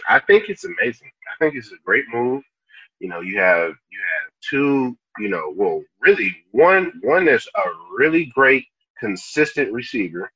[0.08, 1.12] I think it's amazing.
[1.30, 2.44] I think it's a great move.
[3.00, 7.62] You know, you have you have two, you know, well, really one one that's a
[7.98, 8.66] really great
[9.00, 10.32] consistent receiver,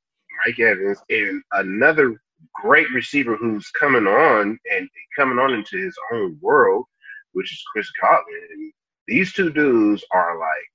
[0.46, 2.20] Mike Evans, and another
[2.54, 6.84] great receiver who's coming on and coming on into his own world,
[7.32, 8.48] which is Chris Godwin.
[8.52, 8.72] And
[9.08, 10.68] these two dudes are like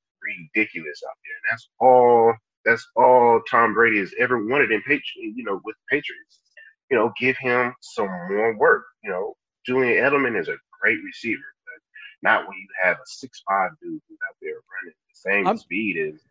[0.55, 1.35] ridiculous out there.
[1.35, 2.33] And that's all
[2.65, 6.39] that's all Tom Brady has ever wanted in Patri- you know, with Patriots
[6.89, 8.85] you know, give him some more work.
[9.03, 13.71] You know, Julian Edelman is a great receiver, but not when you have a six-five
[13.81, 16.21] dude who's out there running the same I'm- speed as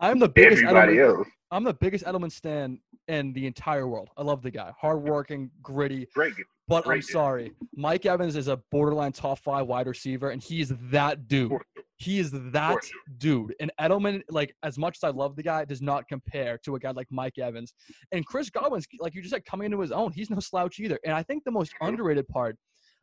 [0.00, 1.28] I'm the biggest everybody Edelman, else.
[1.50, 2.78] I'm the biggest Edelman stan
[3.08, 4.10] in the entire world.
[4.16, 6.06] I love the guy, hardworking, gritty.
[6.14, 6.34] Great.
[6.68, 7.04] But I'm dude.
[7.06, 11.52] sorry, Mike Evans is a borderline top five wide receiver, and he's that dude.
[11.96, 12.78] He is that
[13.18, 13.54] dude.
[13.60, 16.78] And Edelman, like as much as I love the guy, does not compare to a
[16.78, 17.74] guy like Mike Evans.
[18.12, 20.12] And Chris Godwin's, like you just said, coming into his own.
[20.12, 20.98] He's no slouch either.
[21.04, 22.56] And I think the most underrated part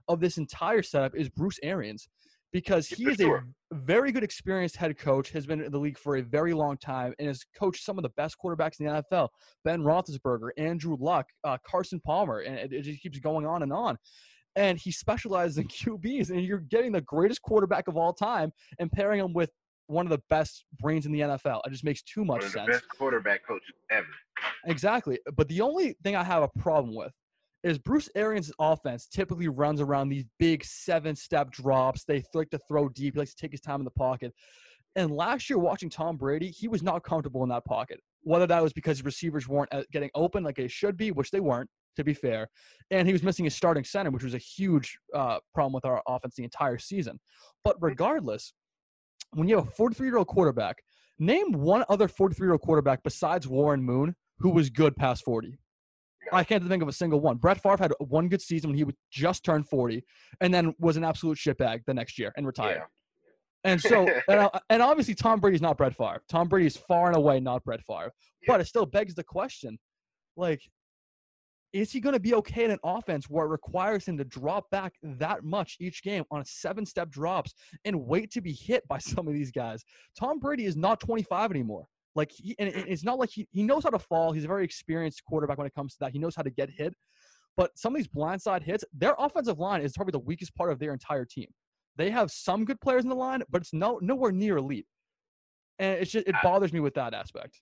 [0.07, 2.07] of this entire setup is Bruce Arians,
[2.51, 3.45] because he For is sure.
[3.71, 6.77] a very good experienced head coach, has been in the league for a very long
[6.77, 9.29] time, and has coached some of the best quarterbacks in the NFL:
[9.63, 13.73] Ben Roethlisberger, Andrew Luck, uh, Carson Palmer, and it, it just keeps going on and
[13.73, 13.97] on.
[14.55, 18.91] And he specializes in QBs, and you're getting the greatest quarterback of all time and
[18.91, 19.51] pairing him with
[19.87, 21.61] one of the best brains in the NFL.
[21.65, 22.67] It just makes too much sense.
[22.67, 24.05] best quarterback coach ever.
[24.65, 25.17] Exactly.
[25.35, 27.13] But the only thing I have a problem with
[27.63, 32.03] is Bruce Arians' offense typically runs around these big seven step drops.
[32.03, 33.15] They like to throw deep.
[33.15, 34.33] He likes to take his time in the pocket.
[34.95, 37.99] And last year, watching Tom Brady, he was not comfortable in that pocket.
[38.21, 41.39] Whether that was because receivers weren't uh, getting open like they should be, which they
[41.39, 42.47] weren't, to be fair,
[42.91, 46.01] and he was missing his starting center, which was a huge uh, problem with our
[46.07, 47.19] offense the entire season.
[47.63, 48.53] But regardless,
[49.33, 50.77] when you have a 43 year old quarterback,
[51.19, 55.57] name one other 43 year old quarterback besides Warren Moon who was good past 40.
[56.31, 57.37] I can't think of a single one.
[57.37, 60.03] Brett Favre had one good season when he would just turned 40
[60.41, 62.77] and then was an absolute shitbag the next year and retired.
[62.77, 63.71] Yeah.
[63.71, 66.21] And so, and, uh, and obviously, Tom Brady's not Brett Favre.
[66.29, 68.11] Tom Brady is far and away not Brett Favre.
[68.45, 69.77] But it still begs the question
[70.37, 70.61] like,
[71.73, 74.69] is he going to be okay in an offense where it requires him to drop
[74.69, 77.53] back that much each game on seven step drops
[77.83, 79.83] and wait to be hit by some of these guys?
[80.17, 81.87] Tom Brady is not 25 anymore.
[82.17, 84.31] Like, he, and it's not like he, he knows how to fall.
[84.31, 86.11] He's a very experienced quarterback when it comes to that.
[86.11, 86.95] He knows how to get hit.
[87.55, 90.79] But some of these blindside hits, their offensive line is probably the weakest part of
[90.79, 91.47] their entire team.
[91.95, 94.87] They have some good players in the line, but it's no nowhere near elite.
[95.77, 97.61] And it's just it bothers me with that aspect.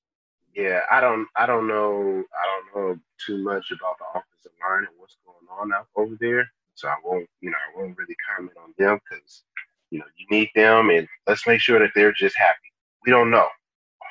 [0.55, 4.85] Yeah, I don't, I don't know, I don't know too much about the offensive line
[4.87, 6.49] and what's going on out over there.
[6.75, 9.43] So I won't, you know, I won't really comment on them because,
[9.91, 12.71] you know, you need them, and let's make sure that they're just happy.
[13.05, 13.47] We don't know.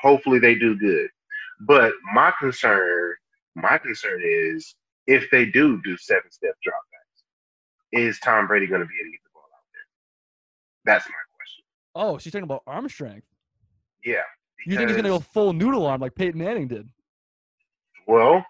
[0.04, 1.08] Hopefully they do good.
[1.60, 3.14] But my concern,
[3.54, 4.76] my concern is
[5.06, 7.22] if they do do seven step dropbacks,
[7.92, 10.94] is Tom Brady going to be able to get the ball out there?
[10.94, 11.64] That's my question.
[11.94, 13.26] Oh, she's talking about arm strength.
[14.04, 14.16] Yeah.
[14.66, 16.88] You think he's gonna go full noodle arm like Peyton Manning did?
[18.06, 18.44] Well,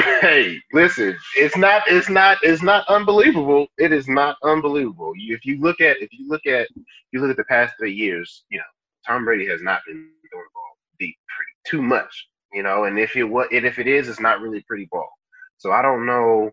[0.20, 3.66] Hey, listen, it's not, it's not, it's not unbelievable.
[3.78, 5.12] It is not unbelievable.
[5.16, 7.92] If you look at, if you look at, if you look at the past three
[7.92, 8.64] years, you know,
[9.06, 10.08] Tom Brady has not been
[11.02, 12.14] deep pretty, too much,
[12.52, 15.10] you know, and if it what, if it is, it's not really pretty ball.
[15.58, 16.50] So I don't know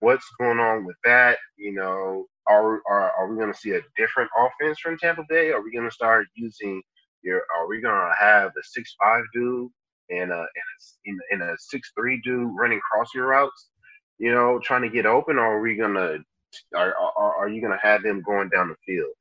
[0.00, 1.38] what's going on with that.
[1.56, 5.50] You know, are are, are we going to see a different offense from Tampa Bay?
[5.50, 6.82] Are we going to start using
[7.22, 7.42] your?
[7.56, 9.70] Are we going to have a six five dude
[10.10, 10.46] and a
[11.32, 13.68] and a, a six three dude running crossing routes?
[14.18, 16.18] You know, trying to get open, or are we to?
[16.76, 19.14] Are, are, are you going to have them going down the field?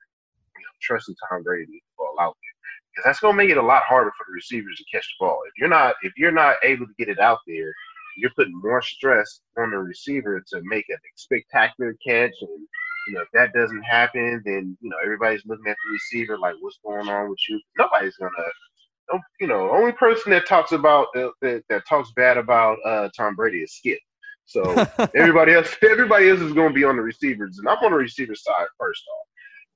[0.58, 1.82] You know, trusting Tom Brady
[2.20, 2.54] out there
[2.92, 5.26] because that's going to make it a lot harder for the receivers to catch the
[5.26, 5.40] ball.
[5.48, 7.74] If you're not if you're not able to get it out there,
[8.18, 12.68] you're putting more stress on the receiver to make a spectacular catch and
[13.08, 16.56] you know, if that doesn't happen, then you know everybody's looking at the receiver like,
[16.60, 21.30] "What's going on with you?" Nobody's gonna, you know, only person that talks about uh,
[21.42, 24.00] that, that talks bad about uh, Tom Brady is Skip.
[24.46, 24.64] So
[25.16, 27.98] everybody else, everybody else is going to be on the receivers, and I'm on the
[27.98, 29.28] receiver side first off,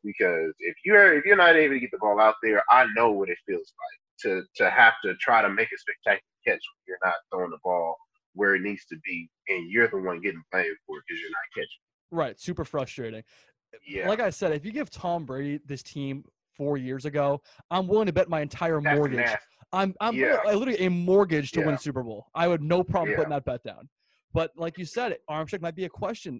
[0.03, 3.11] because if you're if you're not able to get the ball out there, I know
[3.11, 6.83] what it feels like to to have to try to make a spectacular catch when
[6.87, 7.95] you're not throwing the ball
[8.33, 11.31] where it needs to be, and you're the one getting blamed for it because you're
[11.31, 11.67] not catching.
[12.11, 13.23] Right, super frustrating.
[13.85, 14.07] Yeah.
[14.07, 16.23] Like I said, if you give Tom Brady this team
[16.55, 17.41] four years ago,
[17.71, 19.17] I'm willing to bet my entire That's mortgage.
[19.17, 19.37] nasty.
[19.73, 20.37] I'm I'm Yeah.
[20.45, 21.65] I literally a mortgage to Yeah.
[21.67, 22.27] win Super Bowl.
[22.33, 23.17] I would no problem Yeah.
[23.17, 23.89] putting that bet down.
[24.33, 26.39] But like you said, arm Armstead might be a question.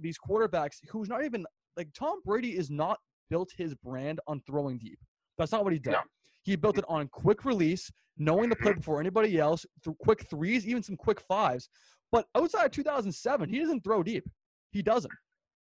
[0.00, 1.44] These quarterbacks, who's not even
[1.76, 2.98] like Tom Brady, is not
[3.30, 4.98] built his brand on throwing deep.
[5.38, 5.92] That's not what he did.
[5.92, 6.00] No.
[6.42, 8.76] He built it on quick release, knowing the play Mhm.
[8.76, 11.68] before anybody else, through quick threes, even some quick fives.
[12.12, 14.24] But outside of 2007, he doesn't throw deep.
[14.70, 15.12] He doesn't.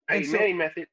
[0.09, 0.87] Hey, so- method.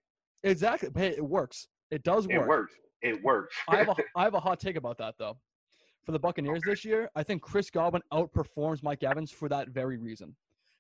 [0.44, 0.90] Exactly.
[0.96, 1.68] Hey, it works.
[1.92, 2.42] It does work.
[2.42, 2.74] It works.
[3.02, 3.56] It works.
[3.68, 5.38] I have a I have a hot take about that though.
[6.06, 9.98] For the Buccaneers this year, I think Chris Godwin outperforms Mike Evans for that very
[9.98, 10.36] reason.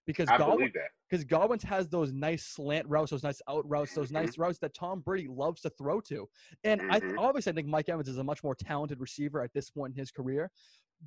[0.06, 0.72] Because I Godwin
[1.10, 4.12] because Godwin has those nice slant routes, those nice out routes, those Mhm.
[4.12, 6.28] nice routes that Tom Brady loves to throw to.
[6.64, 7.18] And I Mhm.
[7.18, 9.99] obviously I think Mike Evans is a much more talented receiver at this point in
[9.99, 10.51] his career.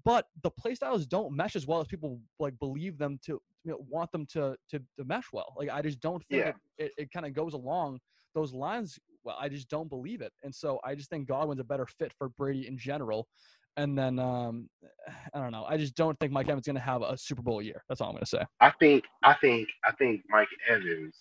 [0.05, 3.73] But the play styles don't mesh as well as people like believe them to you
[3.73, 5.55] know, want them to, to to mesh well.
[5.57, 6.49] Like I just don't think Yeah.
[6.49, 8.01] it, it, it kind of goes along
[8.35, 8.99] those lines.
[9.25, 10.33] Well, I just don't believe it.
[10.43, 13.29] And so I just think Godwin's a better fit for Brady in general.
[13.77, 14.69] And then um,
[15.35, 15.65] I don't know.
[15.65, 17.83] I just don't think Mike Evans is going to have a Super Bowl year.
[17.89, 18.45] That's all I'm going to say.
[18.61, 21.17] I think I think I think Mike Evans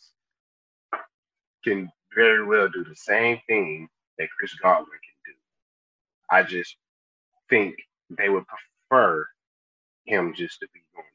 [1.64, 3.88] can very well do the same thing
[4.18, 5.34] that Chris Godwin can do.
[6.32, 6.78] I just
[7.49, 7.76] think
[8.18, 8.45] they would
[8.89, 9.28] prefer
[10.06, 11.06] him just to be doing,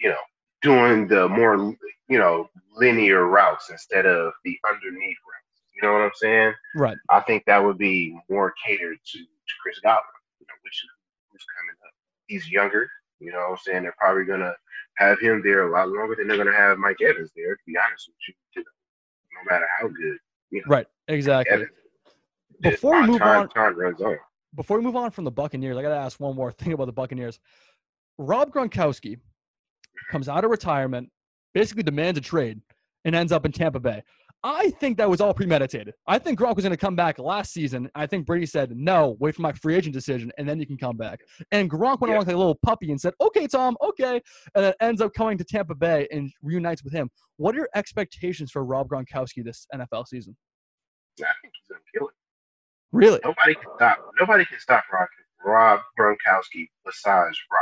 [0.00, 0.16] you know,
[0.62, 1.74] doing the more
[2.08, 5.62] you know linear routes instead of the underneath routes.
[5.74, 6.52] You know what I'm saying?
[6.76, 6.96] Right.
[7.08, 10.04] I think that would be more catered to, to Chris Godwin,
[10.50, 10.84] know, which
[11.30, 11.92] who's coming up.
[12.26, 12.88] He's younger,
[13.20, 13.82] you know what I'm saying?
[13.84, 14.52] They're probably gonna
[14.98, 17.74] have him there a lot longer than they're gonna have Mike Evans there, to be
[17.78, 18.16] honest with
[18.56, 18.64] you.
[19.32, 20.18] no matter how good,
[20.50, 20.86] you know, Right.
[21.08, 21.54] Exactly.
[21.54, 21.70] Evans.
[22.60, 24.18] Before we move time, on- time runs on.
[24.54, 26.86] before we move on from the Buccaneers, I got to ask one more thing about
[26.86, 27.40] the Buccaneers.
[28.18, 29.18] Rob Gronkowski
[30.10, 31.10] comes out of retirement,
[31.54, 32.60] basically demands a trade,
[33.06, 34.02] and ends up in Tampa Bay.
[34.42, 35.92] I think that was all premeditated.
[36.06, 37.90] I think Gronk was going to come back last season.
[37.94, 40.78] I think Brady said, no, wait for my free agent decision, and then you can
[40.78, 41.20] come back.
[41.52, 42.16] And Gronk went Yeah.
[42.16, 44.20] along like a little puppy and said, okay, Tom, okay.
[44.54, 47.10] And then ends up coming to Tampa Bay and reunites with him.
[47.36, 50.34] What are your expectations for Rob Gronkowski this NFL season?
[51.20, 52.14] I think he's gonna kill it.
[52.92, 53.20] Really?
[53.22, 53.98] Nobody can stop.
[54.18, 55.08] Nobody can stop Rob,
[55.44, 57.60] Rob Gronkowski besides Rob.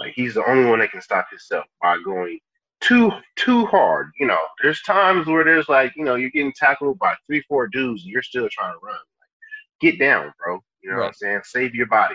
[0.00, 2.40] Like he's the only one that can stop himself by going
[2.80, 4.10] too too hard.
[4.18, 7.68] You know, there's times where there's like, you know, you're getting tackled by three, four
[7.68, 8.94] dudes, and you're still trying to run.
[8.94, 10.60] Like, get down, bro.
[10.82, 11.40] You know what I'm saying?
[11.44, 12.14] Save your body.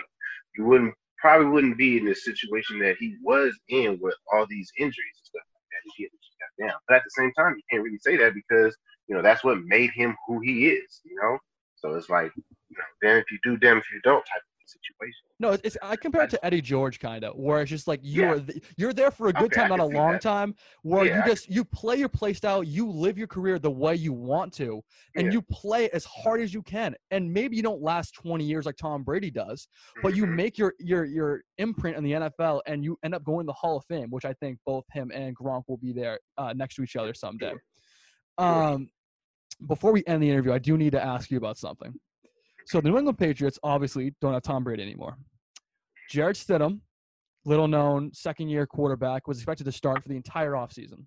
[0.56, 4.70] You wouldn't probably wouldn't be in this situation that he was in with all these
[4.78, 6.78] injuries and stuff like that if he just got down.
[6.88, 8.76] But at the same time, you can't really say that because
[9.08, 11.00] you know that's what made him who he is.
[11.04, 11.38] You know,
[11.76, 14.42] so it's like, you know, damn if you do, damn if you don't type
[14.72, 15.18] situation.
[15.40, 18.36] No, it's, I compare it to Eddie George kind of, where it's just like you're
[18.36, 18.54] Yeah.
[18.76, 20.22] you're there for a good Okay, time, not a long that.
[20.22, 20.54] time.
[20.82, 23.96] Where Yeah, you just you play your play style, you live your career the way
[23.96, 24.82] you want to,
[25.16, 25.32] and Yeah.
[25.32, 26.94] you play as hard as you can.
[27.10, 29.66] And maybe you don't last 20 years like Tom Brady does,
[30.00, 30.34] but you Mhm.
[30.34, 33.52] make your your your imprint in the NFL, and you end up going to the
[33.54, 36.76] Hall of Fame, which I think both him and Gronk will be there uh, next
[36.76, 37.50] to each other someday.
[37.50, 37.62] Sure.
[38.38, 38.90] Um,
[39.66, 41.94] before we end the interview, I do need to ask you about something.
[42.66, 45.16] So the New England Patriots obviously don't have Tom Brady anymore.
[46.10, 46.80] Jarrett Stidham,
[47.44, 51.06] little known second year quarterback, was expected to start for the entire offseason.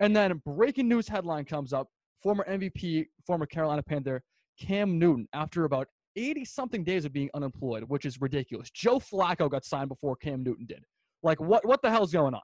[0.00, 1.88] And then breaking news headline comes up
[2.22, 4.22] former MVP, former Carolina Panther,
[4.60, 8.70] Cam Newton, after about 80 something days of being unemployed, which is ridiculous.
[8.70, 10.84] Joe Flacco got signed before Cam Newton did.
[11.22, 12.40] Like, what, what the hell's going on?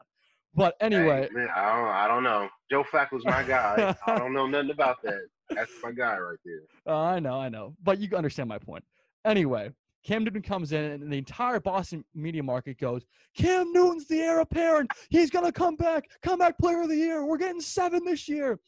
[0.55, 2.48] But anyway, Hey, man, I don't, I don't know.
[2.70, 3.94] Joe Flacco's my guy.
[4.07, 5.22] I don't know nothing about that.
[5.51, 6.62] That's my guy right there.
[6.86, 8.84] Uh, I know, I know, but you understand my point.
[9.24, 9.70] Anyway,
[10.05, 13.05] Cam Newton comes in, and the entire Boston media market goes,
[13.36, 14.90] "Cam Newton's the heir apparent.
[15.09, 17.24] He's gonna come back, comeback player of the year.
[17.24, 18.59] We're getting seven this year."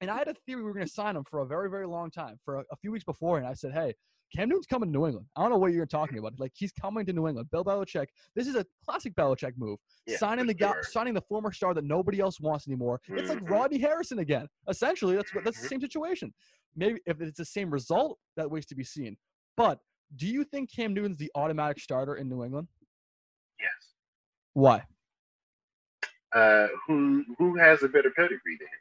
[0.00, 2.10] And I had a theory we were gonna sign him for a very, very long
[2.10, 3.94] time, for a, a few weeks before, and I said, "Hey."
[4.36, 5.26] Cam Newton's coming to New England.
[5.36, 6.38] I don't know what you're talking about.
[6.38, 7.50] Like he's coming to New England.
[7.50, 8.08] Bill Belichick.
[8.34, 9.78] This is a classic Belichick move.
[10.06, 13.00] Yeah, signing the guy, signing the former star that nobody else wants anymore.
[13.08, 13.48] It's like Mhm.
[13.48, 14.46] Rodney Harrison again.
[14.68, 15.68] Essentially, that's what that's the Mhm.
[15.70, 16.34] same situation.
[16.76, 19.16] Maybe if it's the same result, that waits to be seen.
[19.56, 19.80] But
[20.14, 22.68] do you think Cam Newton's the automatic starter in New England?
[23.58, 23.94] Yes.
[24.52, 24.86] Why?
[26.32, 28.80] Uh, who who has a better pedigree than him?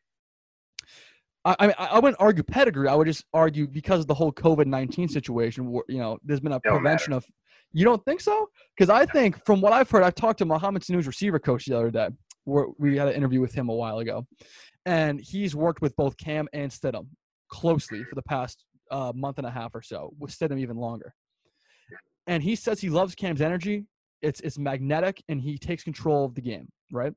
[1.47, 2.89] I, I mean, I wouldn't argue pedigree.
[2.89, 5.71] I would just argue because of the whole COVID nineteen situation.
[5.71, 7.25] Where, you know, there's been a Don't prevention of.
[7.71, 8.49] You don't think so?
[8.75, 11.77] Because I think, from what I've heard, I talked to Mohamed Sanu's receiver coach the
[11.77, 12.09] other day.
[12.43, 14.25] Where we had an interview with him a while ago,
[14.85, 17.07] and he's worked with both Cam and Stidham
[17.49, 20.13] closely for the past uh, month and a half or so.
[20.19, 21.13] With Stidham even longer,
[22.25, 23.85] and he says he loves Cam's energy.
[24.21, 26.67] It's it's magnetic, and he takes control of the game.
[26.91, 27.13] Right?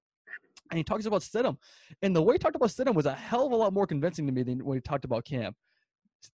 [0.70, 1.56] And he talks about Stidham.
[2.02, 4.26] And the way he talked about Stidham was a hell of a lot more convincing
[4.26, 5.54] to me than when he talked about Cam.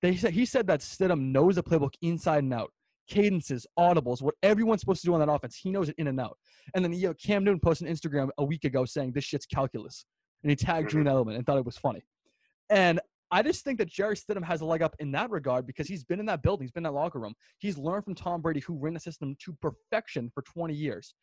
[0.03, 2.73] They said he said that Stidham knows the playbook inside and out,
[3.09, 5.57] cadences, audibles, what everyone's supposed to do on that offense.
[5.57, 6.37] He knows it in and out.
[6.75, 9.47] And then you know, Cam Newton posted on Instagram a week ago saying this shit's
[9.47, 10.05] calculus,
[10.43, 11.29] and he tagged Julian mm-hmm.
[11.29, 12.05] Edelman and thought it was funny.
[12.69, 13.01] And
[13.31, 16.05] I just think that Jarrett Stidham has a leg up in that regard because he's
[16.05, 17.35] been in that building, he's been in that locker room.
[17.59, 21.15] He's learned from Tom Brady, who ran the system to perfection for 20 years.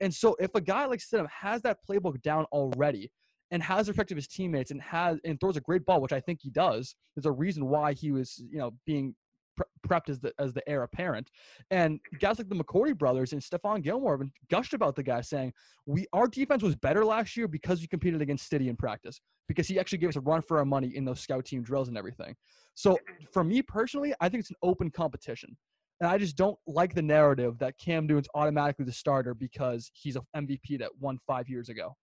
[0.00, 3.10] And so if a guy like Stidham has that playbook down already
[3.52, 6.20] and has respect of his teammates and has and throws a great ball, which I
[6.20, 9.14] think he does, there's a reason why he was, you know, being
[9.56, 11.30] pre- prepped as the as the heir apparent.
[11.70, 15.52] And guys like the McCourty brothers and Stephon Gilmore have gushed about the guy saying,
[15.86, 19.68] We our defense was better last year because we competed against Stiddy in practice, because
[19.68, 21.96] he actually gave us a run for our money in those scout team drills and
[21.96, 22.34] everything.
[22.74, 22.98] So
[23.32, 25.56] for me personally, I think it's an open competition.
[26.00, 30.16] And I just don't like the narrative that Cam Newton's automatically the starter because he's
[30.16, 31.94] an MVP that won five years ago.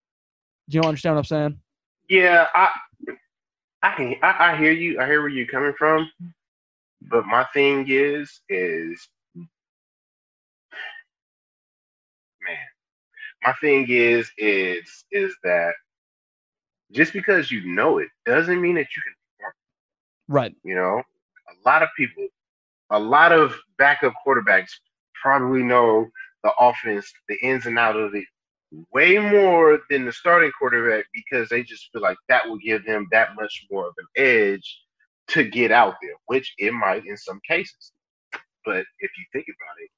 [0.70, 1.60] Do you understand what I'm saying?
[2.08, 2.70] Yeah, I
[3.82, 5.00] I can I, I hear you.
[5.00, 6.10] I hear where you're coming from.
[7.02, 9.08] But my thing is is
[12.42, 12.58] man,
[13.44, 15.74] my thing is is is that
[16.92, 19.14] just because you know it doesn't mean that you can
[20.30, 20.56] Right.
[20.64, 21.02] You know,
[21.50, 22.28] a lot of people,
[22.92, 24.70] a lot of backup quarterbacks
[25.22, 26.08] probably know
[26.44, 28.26] the offense, the ins and outs of it,
[28.94, 33.08] way more than the starting quarterback because they just feel like that will give them
[33.12, 34.80] that much more of an edge
[35.30, 37.92] to get out there, which it might in some cases.
[38.66, 39.90] But if you think about it,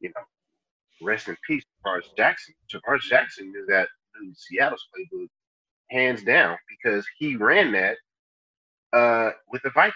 [0.00, 2.54] you know, rest in peace, Tarvaris Jackson.
[2.72, 3.88] Tarvaris Jackson knew that
[4.34, 5.28] Seattle's playbook
[5.90, 7.96] hands down because he ran that
[8.92, 9.94] uh, with the Vikings.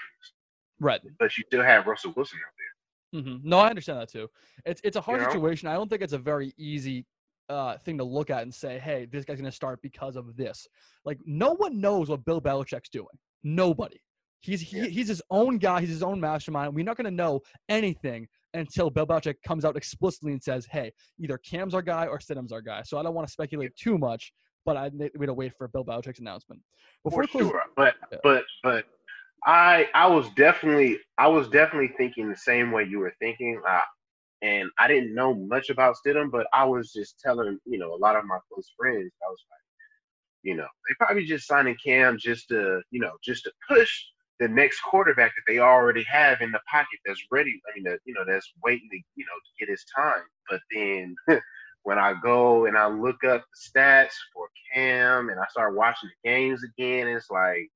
[0.78, 1.00] Right.
[1.18, 3.22] But you still have Russell Wilson out there.
[3.22, 4.28] hmm No, I understand that too.
[4.64, 5.32] It's it's a hard You know?
[5.32, 5.68] situation.
[5.68, 7.06] I don't think it's a very easy
[7.48, 10.36] uh, thing to look at and say, "Hey, this guy's going to start because of
[10.36, 10.66] this."
[11.04, 13.08] Like, no one knows what Bill Belichick's doing.
[13.42, 14.00] Nobody.
[14.40, 14.84] He's he, Yeah.
[14.86, 15.80] he's his own guy.
[15.80, 16.74] He's his own mastermind.
[16.74, 20.92] We're not going to know anything until Bill Belichick comes out explicitly and says, "Hey,
[21.18, 23.98] either Cam's our guy or Stidham's our guy." So I don't want to speculate too
[23.98, 24.32] much,
[24.64, 26.60] but I we're to wait for Bill Belichick's announcement.
[27.04, 27.62] Before For close- sure.
[27.76, 28.18] But Yeah.
[28.22, 28.86] but but
[29.46, 33.60] I I was definitely I was definitely thinking the same way you were thinking.
[33.68, 33.80] Uh,
[34.42, 37.96] and I didn't know much about Stidham, but I was just telling, you know, a
[37.96, 39.60] lot of my close friends, I was like,
[40.42, 44.02] you know, they probably just signing Cam just to, you know, just to push
[44.40, 47.60] the next quarterback that they already have in the pocket that's ready.
[47.68, 50.24] I mean, you know, that's waiting to, you know, to get his time.
[50.48, 51.14] But then
[51.82, 56.08] when I go and I look up the stats for Cam and I start watching
[56.08, 57.68] the games again, it's like,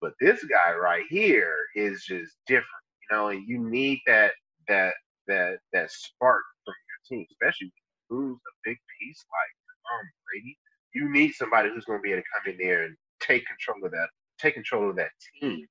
[0.00, 2.66] but this guy right here is just different,
[3.02, 4.32] you know, and you need that
[4.68, 4.94] that
[5.26, 7.70] that that spark from your team, especially
[8.08, 9.52] who's a big piece like
[9.84, 10.56] Tom Brady.
[10.94, 13.84] You need somebody who's going to be able to come in there and take control
[13.84, 14.08] of that,
[14.40, 15.66] take control of that team,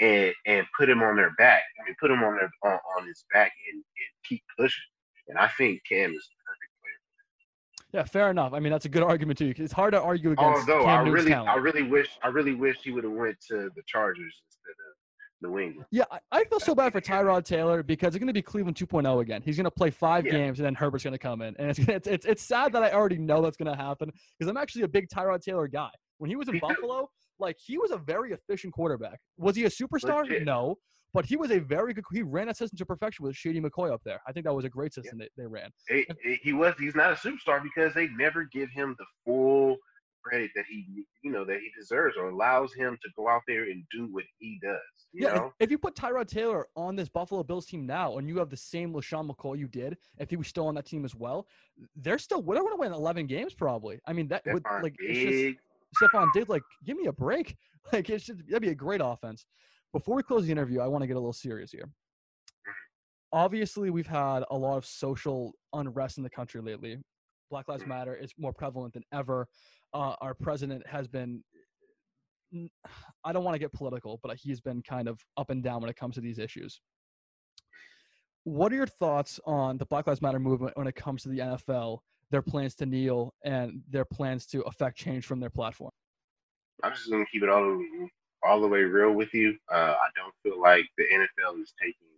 [0.00, 1.62] and and put him on their back.
[1.80, 3.84] I mean, put him on their on, on his back and, and
[4.28, 4.82] keep pushing.
[5.28, 8.00] And I think Cam is the perfect player.
[8.00, 8.52] yeah, fair enough.
[8.52, 9.52] I mean, that's a good argument too.
[9.56, 11.50] It's hard to argue against Although Cam I Newton's really, talent.
[11.50, 15.52] I really wish, I really wish he would have went to the Chargers instead of
[15.52, 15.86] New England.
[15.90, 18.76] Yeah, I, I feel so bad for Tyrod Taylor because it's going to be Cleveland
[18.76, 19.40] 2.0 again.
[19.44, 20.32] He's going to play five Yeah.
[20.32, 22.82] games and then Herbert's going to come in, and it's, it's it's it's sad that
[22.82, 25.90] I already know that's going to happen because I'm actually a big Tyrod Taylor guy.
[26.20, 27.08] When he was in Buffalo,
[27.38, 29.18] like he was a very efficient quarterback.
[29.38, 30.22] Was he a superstar?
[30.22, 30.44] Legit.
[30.44, 30.76] No,
[31.14, 32.04] but he was a very good.
[32.12, 34.20] He ran that system to perfection with Shady McCoy up there.
[34.28, 35.26] I think that was a great system yeah.
[35.36, 35.70] they, they ran.
[35.88, 36.74] It, it, he was.
[36.78, 39.78] He's not a superstar because they never give him the full
[40.22, 40.86] credit that he
[41.22, 44.24] you know that he deserves or allows him to go out there and do what
[44.38, 44.78] he does.
[45.12, 45.52] yeah, know?
[45.60, 48.56] if, you put Tyrod Taylor on this Buffalo Bills team now, and you have the
[48.56, 51.46] same LeSean McCoy you did, if he was still on that team as well,
[51.96, 54.00] they're still they're going to win 11 games probably.
[54.06, 55.60] I mean that would like it's just
[56.00, 57.56] Stefon Diggs like give me a break.
[57.94, 59.46] Like it should that'd be a great offense.
[59.94, 61.88] Before we close the interview, I want to get a little serious here.
[63.32, 66.98] Obviously, we've had a lot of social unrest in the country lately.
[67.50, 69.48] Black Lives Matter is more prevalent than ever
[69.94, 71.42] uh, our president has been
[73.24, 75.90] I don't want to get political, but he's been kind of up and down when
[75.90, 76.80] it comes to these issues.
[78.44, 81.38] What are your thoughts on the Black Lives Matter movement when it comes to the
[81.38, 81.98] NFL,
[82.30, 85.92] their plans to kneel, and their plans to affect change from their platform?
[86.82, 87.84] I'm just going to keep it all
[88.42, 89.56] all the way real with you.
[89.70, 92.08] Uh, I don't feel like the NFL is taking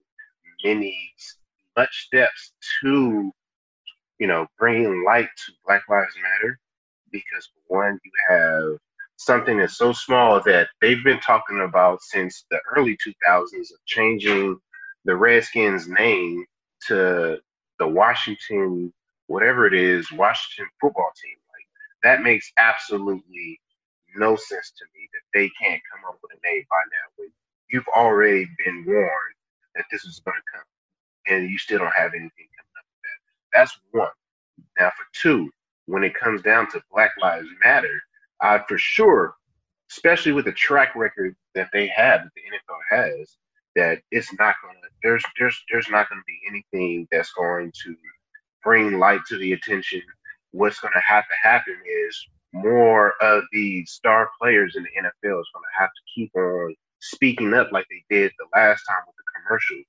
[0.64, 1.12] many
[1.76, 2.52] much steps
[2.82, 3.32] to,
[4.18, 6.58] you know, bringing light to Black Lives Matter
[7.10, 8.78] because one, you have
[9.16, 14.58] something that's so small that they've been talking about since the early 2000s of changing
[15.04, 16.44] the Redskins name
[16.88, 17.38] to
[17.78, 18.92] the Washington,
[19.32, 21.36] whatever it is, Washington football team.
[21.52, 21.66] Like
[22.04, 23.60] that makes absolutely
[24.16, 27.24] no sense to me that they can't come up with a name by now
[27.72, 29.34] you've already been warned
[29.74, 33.02] that this is going to come and you still don't have anything coming up with
[33.02, 33.58] that.
[33.58, 34.08] That's one.
[34.78, 35.50] Now for two,
[35.86, 38.00] when it comes down to Black Lives Matter,
[38.40, 39.34] I for sure,
[39.90, 43.36] especially with the track record that they have, that the NFL has,
[43.76, 47.96] that it's not gonna there's there's there's not gonna be anything that's going to
[48.62, 50.02] bring light to the attention.
[50.52, 55.48] What's gonna have to happen is more of the star players in the NFL is
[55.54, 59.40] gonna have to keep on speaking up like they did the last time with the
[59.40, 59.82] commercial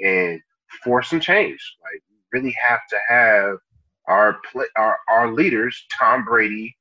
[0.00, 0.40] and
[0.84, 1.76] force some change.
[1.82, 3.56] Like we really have to have
[4.06, 6.76] our play, our, our leaders, Tom Brady,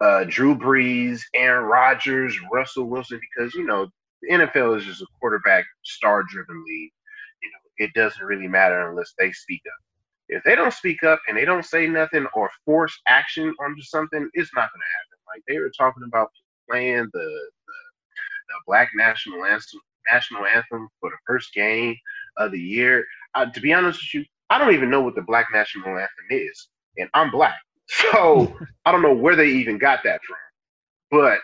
[0.00, 3.88] uh, Drew Brees, Aaron Rodgers, Russell Wilson, because you know
[4.22, 6.92] the NFL is just a quarterback star driven league.
[7.42, 9.89] You know, it doesn't really matter unless they speak up.
[10.32, 14.28] If they don't speak up and they don't say nothing or force action onto something,
[14.34, 15.18] it's not going to happen.
[15.34, 16.30] Like they were talking about
[16.68, 17.78] playing the, the
[18.48, 21.96] the Black National Anthem national anthem for the first game
[22.36, 23.04] of the year.
[23.34, 26.26] Uh, to be honest with you, I don't even know what the Black National Anthem
[26.30, 26.68] is,
[26.98, 28.54] and I'm black, so
[28.84, 30.36] I don't know where they even got that from.
[31.10, 31.38] But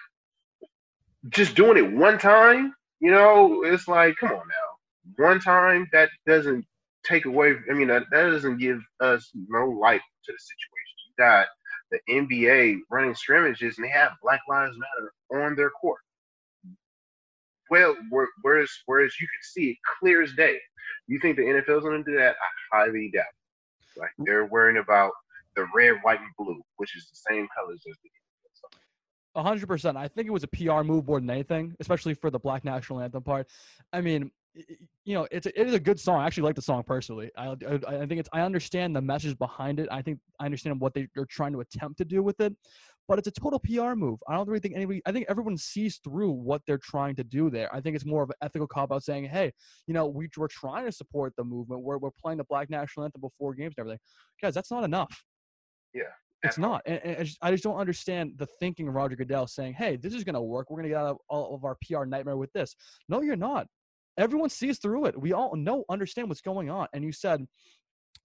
[1.31, 6.09] just doing it one time, you know, it's like, come on now, one time that
[6.27, 6.65] doesn't
[7.07, 7.55] take away.
[7.71, 10.97] I mean, that, that doesn't give us no light to the situation.
[11.09, 11.47] You got
[11.91, 16.01] the NBA running scrimmages, and they have Black Lives Matter on their court.
[17.71, 17.97] Well,
[18.43, 20.59] whereas whereas you can see it clear as day.
[21.09, 22.37] You think the NFL is going to do that?
[22.73, 23.25] I highly doubt.
[23.97, 24.01] It.
[24.01, 24.25] Like mm.
[24.27, 25.13] they're worrying about
[25.57, 28.11] the red, white, and blue, which is the same colors as the
[29.35, 29.97] A hundred percent.
[29.97, 33.01] I think it was a PR move more than anything, especially for the Black National
[33.01, 33.49] Anthem part.
[33.93, 34.31] I mean,
[35.05, 36.21] you know, it's a, it is a good song.
[36.21, 37.31] I actually like the song personally.
[37.37, 39.89] I, I, I think it's I understand the message behind it.
[39.91, 42.55] I think I understand what they, they're trying to attempt to do with it
[43.09, 44.19] but it's a total PR move.
[44.29, 47.51] I don't really think anybody, I think everyone sees through what they're trying to do
[47.51, 47.73] there.
[47.75, 49.53] I think it's more of an ethical cop out saying, hey,
[49.87, 51.83] you know, we, we're trying to support the movement.
[51.83, 54.01] We're, we're playing the Black National Anthem before games and everything.
[54.43, 55.25] Guys, that's not enough.
[55.95, 56.03] Yeah.
[56.43, 56.83] It's not.
[56.87, 59.97] And, and I, just, I, just, don't understand the thinking of Roger Goodell saying, hey,
[59.97, 60.71] this is going to work.
[60.71, 62.77] We're going to get out of all of our PR nightmare with this.
[63.09, 63.67] No, you're not.
[64.19, 65.21] Everyone sees through it.
[65.21, 66.89] We all know, understand what's going on.
[66.93, 67.45] And you said,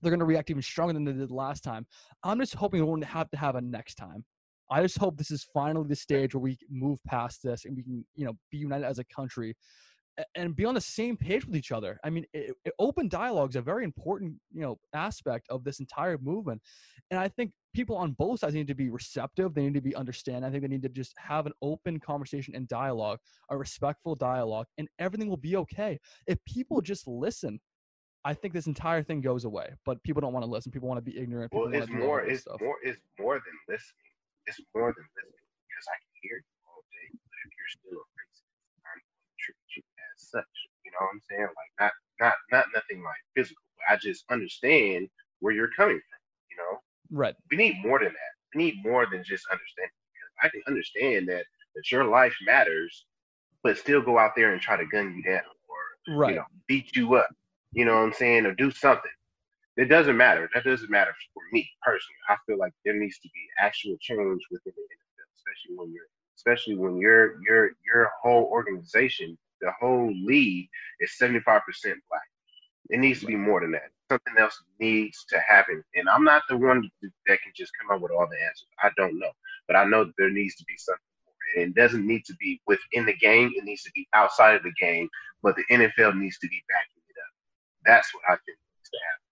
[0.01, 1.85] they're going to react even stronger than they did last time.
[2.23, 4.23] I'm just hoping we won't have to have a next time.
[4.69, 7.83] I just hope this is finally the stage where we move past this and we
[7.83, 9.55] can, you know, be united as a country
[10.35, 11.99] and be on the same page with each other.
[12.03, 15.79] I mean, it, it, open dialogue is a very important, you know, aspect of this
[15.79, 16.61] entire movement.
[17.09, 19.53] And I think people on both sides need to be receptive.
[19.53, 20.45] They need to be understand.
[20.45, 24.67] I think they need to just have an open conversation and dialogue, a respectful dialogue,
[24.77, 25.99] and everything will be okay.
[26.27, 27.59] If people just listen,
[28.23, 29.69] I think this entire thing goes away.
[29.85, 30.71] But people don't want to listen.
[30.71, 31.51] People want to be ignorant.
[31.51, 32.21] People well, it's more.
[32.21, 32.61] It's stuff.
[32.61, 32.75] more.
[32.83, 34.11] It's more than listening
[34.47, 37.07] it's more than listening because I can hear you all day.
[37.13, 38.45] But if you're still a racist,
[38.81, 40.45] I'm going to treat you as such.
[40.85, 41.41] You know what I'm saying?
[41.41, 43.61] Like not not not nothing like physical.
[43.77, 45.07] But I just understand
[45.39, 46.21] where you're coming from.
[46.49, 46.79] You know?
[47.11, 47.35] Right.
[47.49, 48.33] We need more than that.
[48.53, 49.91] We need more than just understanding.
[50.13, 51.45] Because I can understand that
[51.75, 53.05] that your life matters,
[53.63, 55.41] but still go out there and try to gun you down
[56.09, 56.31] or right.
[56.31, 57.29] you know beat you up.
[57.73, 58.45] You know what I'm saying?
[58.45, 59.11] Or do something
[59.77, 60.49] it doesn't matter.
[60.53, 62.19] That doesn't matter for me personally.
[62.29, 66.05] I feel like there needs to be actual change within the NFL, especially when you're
[66.35, 72.21] especially when your your your whole organization the whole league is 75% black.
[72.89, 73.91] It needs to be more than that.
[74.09, 75.83] Something else needs to happen.
[75.95, 76.89] And I'm not the one
[77.27, 78.67] that can just come up with all the answers.
[78.83, 79.31] I don't know.
[79.67, 81.63] But I know there needs to be something more.
[81.63, 84.63] And it doesn't need to be within the game, it needs to be outside of
[84.63, 85.07] the game.
[85.41, 87.33] But the NFL needs to be backing it up.
[87.85, 89.30] That's what I think needs to happen.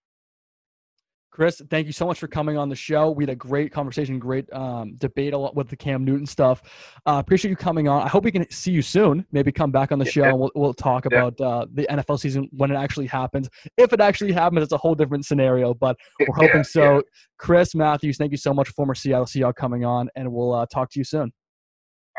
[1.32, 3.11] Chris, thank you so much for coming on the show.
[3.11, 6.63] We had a great conversation, great um, debate a lot with the Cam Newton stuff.
[7.05, 8.01] Uh, appreciate you coming on.
[8.01, 9.25] I hope we can see you soon.
[9.32, 11.17] Maybe come back on the show and we'll, we'll talk yeah.
[11.17, 13.47] about uh, the NFL season when it actually happens.
[13.77, 16.95] If it actually happens, it's a whole different scenario, but we're hoping yeah, so.
[16.95, 17.01] Yeah.
[17.38, 20.91] Chris Matthews, thank you so much, former Seattle Seahawk, coming on, and we'll uh, talk
[20.91, 21.32] to you soon.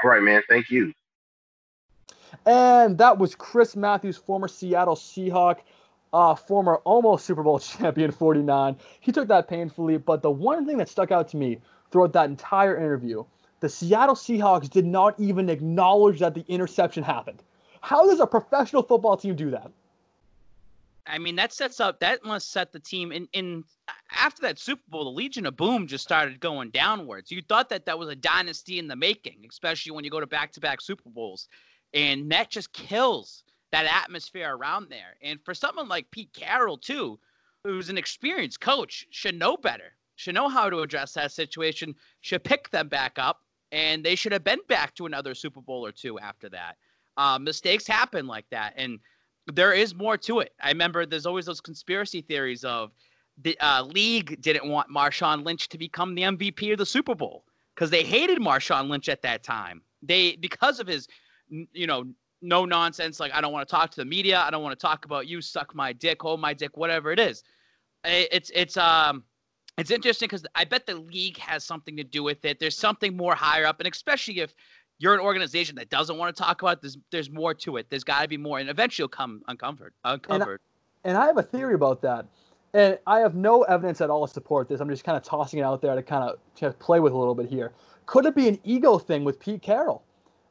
[0.02, 0.42] All right, man.
[0.48, 0.94] Thank you.
[2.46, 5.58] And that was Chris Matthews, former Seattle Seahawk
[6.12, 8.76] uh, former almost Super Bowl champion 49.
[9.00, 12.28] He took that painfully, but the one thing that stuck out to me throughout that
[12.28, 13.24] entire interview,
[13.60, 17.42] the Seattle Seahawks did not even acknowledge that the interception happened.
[17.80, 19.70] How does a professional football team do that?
[21.06, 23.64] I mean, that sets up that must set the team in in
[24.12, 27.30] after that Super Bowl, the Legion of Boom just started going downwards.
[27.30, 30.26] You thought that that was a dynasty in the making, especially when you go to
[30.26, 31.48] back-to-back Super Bowls.
[31.94, 33.42] And that just kills
[33.72, 35.16] that atmosphere around there.
[35.22, 37.18] And for someone like Pete Carroll, too,
[37.64, 42.44] who's an experienced coach, should know better, should know how to address that situation, should
[42.44, 43.40] pick them back up,
[43.72, 46.76] and they should have been back to another Super Bowl or two after that.
[47.16, 48.98] Uh, mistakes happen like that, and
[49.46, 50.52] there is more to it.
[50.62, 52.92] I remember there's always those conspiracy theories of
[53.42, 57.44] the uh, league didn't want Marshawn Lynch to become the MVP of the Super Bowl
[57.74, 59.82] because they hated Marshawn Lynch at that time.
[60.02, 61.08] They because of his
[61.48, 62.04] you know
[62.42, 63.20] no nonsense.
[63.20, 64.40] Like I don't want to talk to the media.
[64.40, 65.40] I don't want to talk about you.
[65.40, 67.42] Suck my dick, hold my dick, whatever it is.
[68.04, 69.24] It's it's um
[69.78, 72.58] it's interesting because I bet the league has something to do with it.
[72.58, 74.54] There's something more higher up, and especially if
[74.98, 77.88] you're an organization that doesn't want to talk about it, there's there's more to it.
[77.90, 80.60] There's got to be more, and eventually you'll come uncovered uncovered.
[81.04, 82.26] And I, and I have a theory about that.
[82.72, 84.80] And I have no evidence at all to support this.
[84.80, 87.16] I'm just kind of tossing it out there to kind of to play with a
[87.16, 87.72] little bit here.
[88.06, 90.04] Could it be an ego thing with Pete Carroll?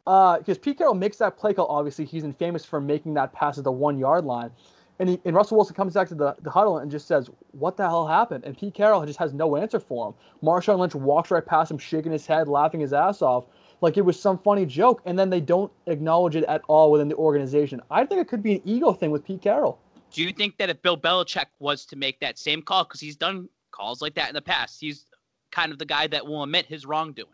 [0.10, 1.68] Because uh, Pete Carroll makes that play call.
[1.68, 4.50] Obviously, he's infamous for making that pass at the one yard line.
[4.98, 7.78] And, he, and Russell Wilson comes back to the, the huddle and just says, What
[7.78, 8.44] the hell happened?
[8.44, 10.14] And Pete Carroll just has no answer for him.
[10.44, 13.46] Marshawn Lynch walks right past him, shaking his head, laughing his ass off,
[13.82, 15.04] like it was some funny joke.
[15.06, 17.80] And then they don't acknowledge it at all within the organization.
[17.92, 19.80] I think it could be an ego thing with Pete Carroll.
[20.12, 23.16] Do you think that if Bill Belichick was to make that same call, because he's
[23.16, 25.06] done calls like that in the past, he's
[25.52, 27.30] kind of the guy that will admit his wrongdoing?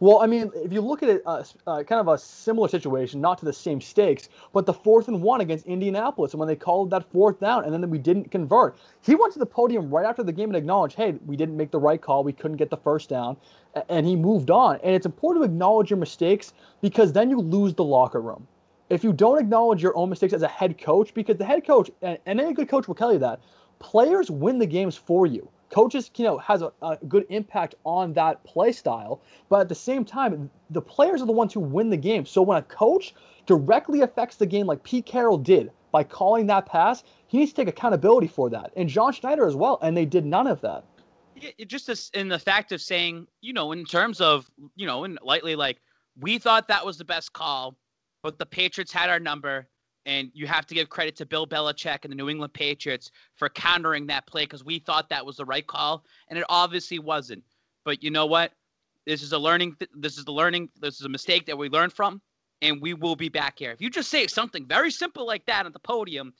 [0.00, 3.20] Well, I mean, if you look at it, uh, uh, kind of a similar situation,
[3.20, 6.54] not to the same stakes, but the fourth and one against Indianapolis, and when they
[6.54, 10.06] called that fourth down, and then we didn't convert, he went to the podium right
[10.06, 12.22] after the game and acknowledged, "Hey, we didn't make the right call.
[12.22, 13.36] We couldn't get the first down,"
[13.88, 14.78] and he moved on.
[14.84, 18.46] And it's important to acknowledge your mistakes because then you lose the locker room.
[18.90, 21.90] If you don't acknowledge your own mistakes as a head coach, because the head coach
[22.02, 23.40] and any good coach will tell you that
[23.80, 28.12] players win the games for you coaches you know has a, a, good impact on
[28.14, 31.90] that play style but at the same time the players are the ones who win
[31.90, 32.26] the game.
[32.26, 33.14] So when a coach
[33.46, 37.56] directly affects the game like pete carroll did by calling that pass he needs to
[37.56, 38.72] take accountability for that.
[38.76, 40.84] And john schneider as well and they did none of that.
[41.34, 45.04] Yeah, just this, in the fact of saying you know in terms of you know
[45.04, 45.78] and lightly like
[46.18, 47.76] we thought that was the best call
[48.22, 49.68] but the patriots had our number
[50.08, 53.50] and you have to give credit to Bill Belichick and the New England Patriots for
[53.50, 57.44] countering that play because we thought that was the right call, and it obviously wasn't.
[57.84, 58.52] But you know what?
[59.06, 59.76] This is a learning.
[59.78, 60.70] Th- this is the learning.
[60.80, 62.22] This is a mistake that we learned from,
[62.62, 63.70] and we will be back here.
[63.70, 66.32] If you just say something very simple like that at the podium,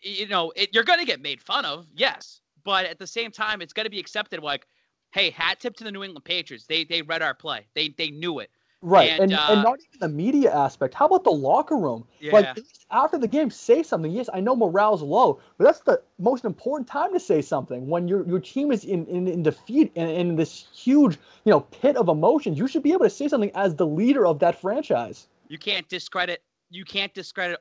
[0.00, 1.86] you know it, you're going to get made fun of.
[1.96, 4.40] Yes, but at the same time, it's going to be accepted.
[4.40, 4.68] Like,
[5.10, 6.66] hey, hat tip to the New England Patriots.
[6.66, 7.66] They they read our play.
[7.74, 8.50] They they knew it.
[8.86, 10.94] Right, and, and, uh, and, not even the media aspect.
[10.94, 12.06] How about the locker room?
[12.20, 12.34] Yeah.
[12.34, 12.58] Like
[12.92, 14.12] after the game, say something.
[14.12, 18.06] Yes, I know morale's low, but that's the most important time to say something when
[18.06, 21.96] your your team is in in, in defeat and in this huge you know pit
[21.96, 22.58] of emotions.
[22.60, 25.26] You should be able to say something as the leader of that franchise.
[25.48, 26.44] You can't discredit.
[26.70, 27.58] You can't discredit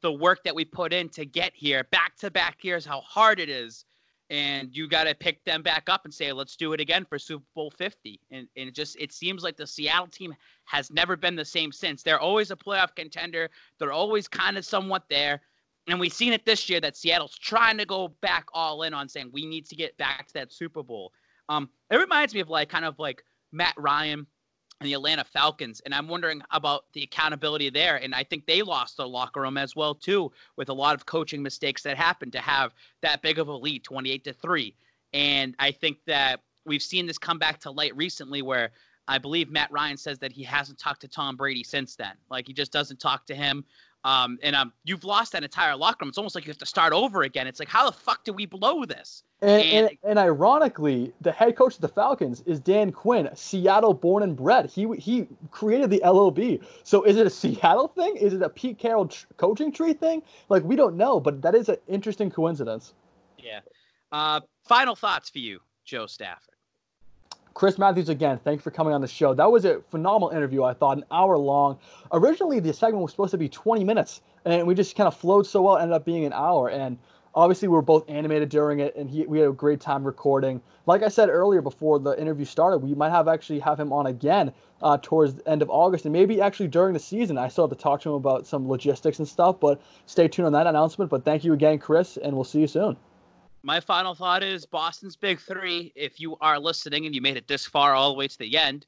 [0.00, 1.84] the work that we put in to get here.
[1.90, 3.84] Back to back years, how hard it is
[4.30, 7.18] and you got to pick them back up and say, let's do it again for
[7.18, 8.20] Super Bowl 50.
[8.30, 10.34] And, and it just it seems like the Seattle team
[10.64, 12.02] has never been the same since.
[12.02, 13.50] They're always a playoff contender.
[13.78, 15.42] They're always kind of somewhat there.
[15.88, 19.08] And we've seen it this year that Seattle's trying to go back all in on
[19.08, 21.12] saying we need to get back to that Super Bowl.
[21.48, 24.26] Um, it reminds me of like kind of like Matt Ryan
[24.82, 25.80] and the Atlanta Falcons.
[25.84, 27.96] And I'm wondering about the accountability there.
[28.02, 31.06] And I think they lost the locker room as well too, with a lot of
[31.06, 34.74] coaching mistakes that happened to have that big of a lead, 28 to three.
[35.12, 38.72] And I think that we've seen this come back to light recently, where
[39.06, 42.14] I believe Matt Ryan says that he hasn't talked to Tom Brady since then.
[42.28, 43.64] Like he just doesn't talk to him.
[44.04, 46.08] Um, and um, you've lost that entire locker room.
[46.08, 47.46] It's almost like you have to start over again.
[47.46, 49.22] It's like, how the fuck do we blow this?
[49.42, 54.22] And, and, and, ironically, the head coach of the Falcons is Dan Quinn, Seattle born
[54.22, 54.70] and bred.
[54.70, 56.60] He he created the LOB.
[56.84, 58.16] So is it a Seattle thing?
[58.16, 60.22] Is it a Pete Carroll tr- coaching tree thing?
[60.48, 62.94] Like we don't know, but that is an interesting coincidence.
[63.36, 63.60] Yeah.
[64.12, 66.51] Uh, final thoughts for you, Joe Stafford.
[67.54, 69.34] Chris Matthews again, thanks for coming on the show.
[69.34, 71.78] That was a phenomenal interview, I thought, an hour long.
[72.12, 75.46] Originally, the segment was supposed to be 20 minutes, and we just kind of flowed
[75.46, 76.70] so well, ended up being an hour.
[76.70, 76.98] And
[77.34, 80.60] obviously, we were both animated during it, and he, we had a great time recording.
[80.86, 84.06] Like I said earlier before the interview started, we might have actually have him on
[84.06, 87.36] again uh, towards the end of August, and maybe actually during the season.
[87.36, 90.46] I still have to talk to him about some logistics and stuff, but stay tuned
[90.46, 91.10] on that announcement.
[91.10, 92.96] But thank you again, Chris, and we'll see you soon
[93.62, 95.92] my final thought is Boston's Big Three.
[95.94, 98.56] If you are listening and you made it this far all the way to the
[98.56, 98.86] end,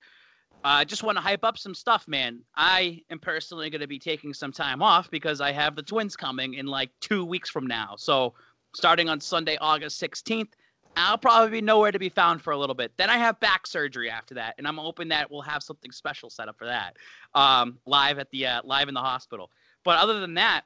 [0.65, 2.41] I uh, just want to hype up some stuff, man.
[2.57, 6.17] I am personally going to be taking some time off because I have the Twins
[6.17, 7.95] coming in like two weeks from now.
[7.99, 8.33] So
[8.75, 10.49] starting on Sunday, August 16th,
[10.97, 12.93] I'll probably be nowhere to be found for a little bit.
[12.97, 16.31] Then I have back surgery after that, and I'm hoping that we'll have something special
[16.31, 16.97] set up for that,
[17.35, 19.51] um, live at the uh, live in the hospital.
[19.85, 20.63] But other than that,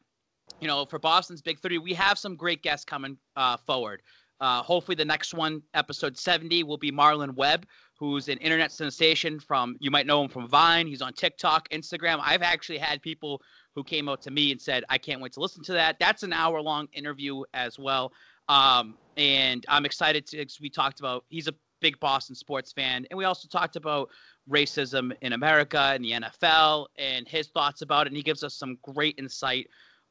[0.60, 4.02] you know, for Boston's Big Three, we have some great guests coming uh, forward.
[4.40, 7.66] Uh, hopefully, the next one, episode 70, will be Marlon Webb,
[7.98, 10.86] who's an internet sensation from, you might know him from Vine.
[10.86, 12.20] He's on TikTok, Instagram.
[12.22, 13.42] I've actually had people
[13.74, 15.98] who came out to me and said, I can't wait to listen to that.
[15.98, 18.12] That's an hour long interview as well.
[18.48, 23.06] Um, and I'm excited to, we talked about, he's a big Boston sports fan.
[23.10, 24.08] And we also talked about
[24.48, 28.10] racism in America and the NFL and his thoughts about it.
[28.10, 29.68] And he gives us some great insight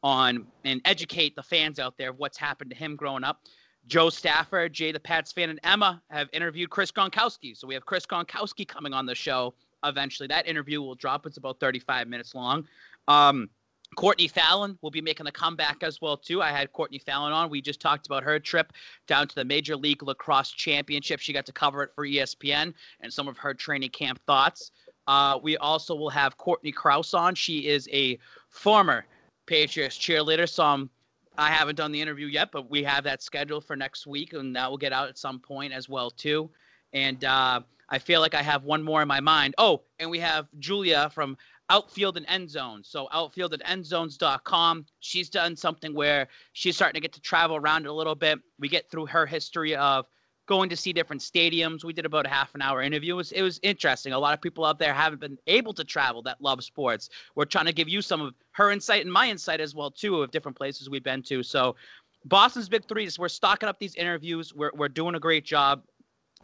[0.08, 3.42] on and educate the fans out there of what's happened to him growing up.
[3.88, 7.56] Joe Stafford, Jay the Pats fan, and Emma have interviewed Chris Gronkowski.
[7.56, 9.54] So we have Chris Gronkowski coming on the show
[9.84, 10.28] eventually.
[10.28, 11.26] That interview will drop.
[11.26, 12.66] It's about 35 minutes long.
[13.10, 13.50] Um,
[13.96, 16.42] Courtney Fallon will be making a comeback as well too.
[16.42, 17.50] I had Courtney Fallon on.
[17.50, 18.72] We just talked about her trip
[19.08, 21.20] down to the Major League Lacrosse Championship.
[21.20, 24.72] She got to cover it for ESPN and some of her training camp thoughts.
[25.08, 27.36] Uh, we also will have Courtney Kraus on.
[27.36, 28.20] She is a
[28.50, 29.06] former
[29.48, 30.48] Patriots cheerleader.
[30.48, 30.90] So um,
[31.38, 34.56] I haven't done the interview yet, but we have that scheduled for next week, and
[34.56, 36.49] that will get out at some point as well too.
[36.94, 39.56] And uh, I feel like I have one more in my mind.
[39.57, 41.38] Oh, and we have Julia from
[41.69, 42.84] Outfield and End Zone.
[42.84, 44.86] So outfield at endzones.com.
[44.99, 48.40] She's done something where she's starting to get to travel around a little bit.
[48.60, 50.07] We get through her history of
[50.48, 51.84] going to see different stadiums.
[51.84, 53.14] We did about a half an hour interview.
[53.14, 54.14] It was, it was interesting.
[54.14, 57.10] A lot of people out there haven't been able to travel that love sports.
[57.36, 60.24] We're trying to give you some of her insight and my insight as well too
[60.24, 61.44] of different places we've been to.
[61.44, 61.76] So
[62.26, 63.19] Boston's big threes.
[63.19, 64.53] We're stocking up these interviews.
[64.53, 65.84] We're we're doing a great job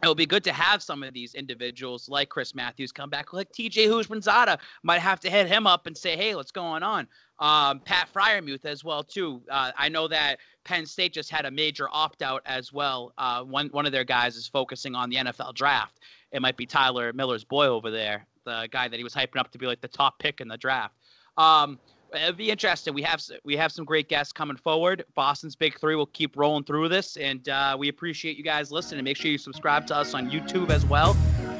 [0.02, 3.32] it would be good to have some of these individuals like Chris Matthews come back,
[3.32, 7.06] like TJ Houshmandzadeh might have to hit him up and say, "Hey, what's going on?"
[7.38, 9.42] Um, Pat Freiermuth as well too.
[9.50, 13.12] Uh, I know that Penn State just had a major opt out as well.
[13.18, 16.00] Uh, one one of their guys is focusing on the NFL draft.
[16.32, 19.50] It might be Tyler Miller's boy over there, the guy that he was hyping up
[19.52, 20.94] to be like the top pick in the draft.
[21.36, 21.78] Um,
[22.14, 22.94] it'd be interesting.
[22.94, 25.04] We have we have some great guests coming forward.
[25.14, 29.04] Boston's Big Three will keep rolling through this, and uh, we appreciate you guys listening.
[29.04, 31.16] Make sure you subscribe to us on YouTube as well,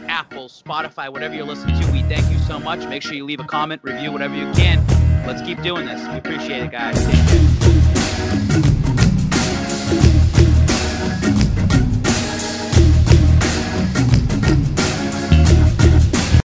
[0.08, 1.92] Apple, Spotify, whatever you're listening to.
[1.92, 2.86] We thank you so much.
[2.88, 4.84] Make sure you leave a comment, review, whatever you can.
[5.26, 6.06] Let's keep doing this.
[6.08, 7.53] We appreciate it, guys.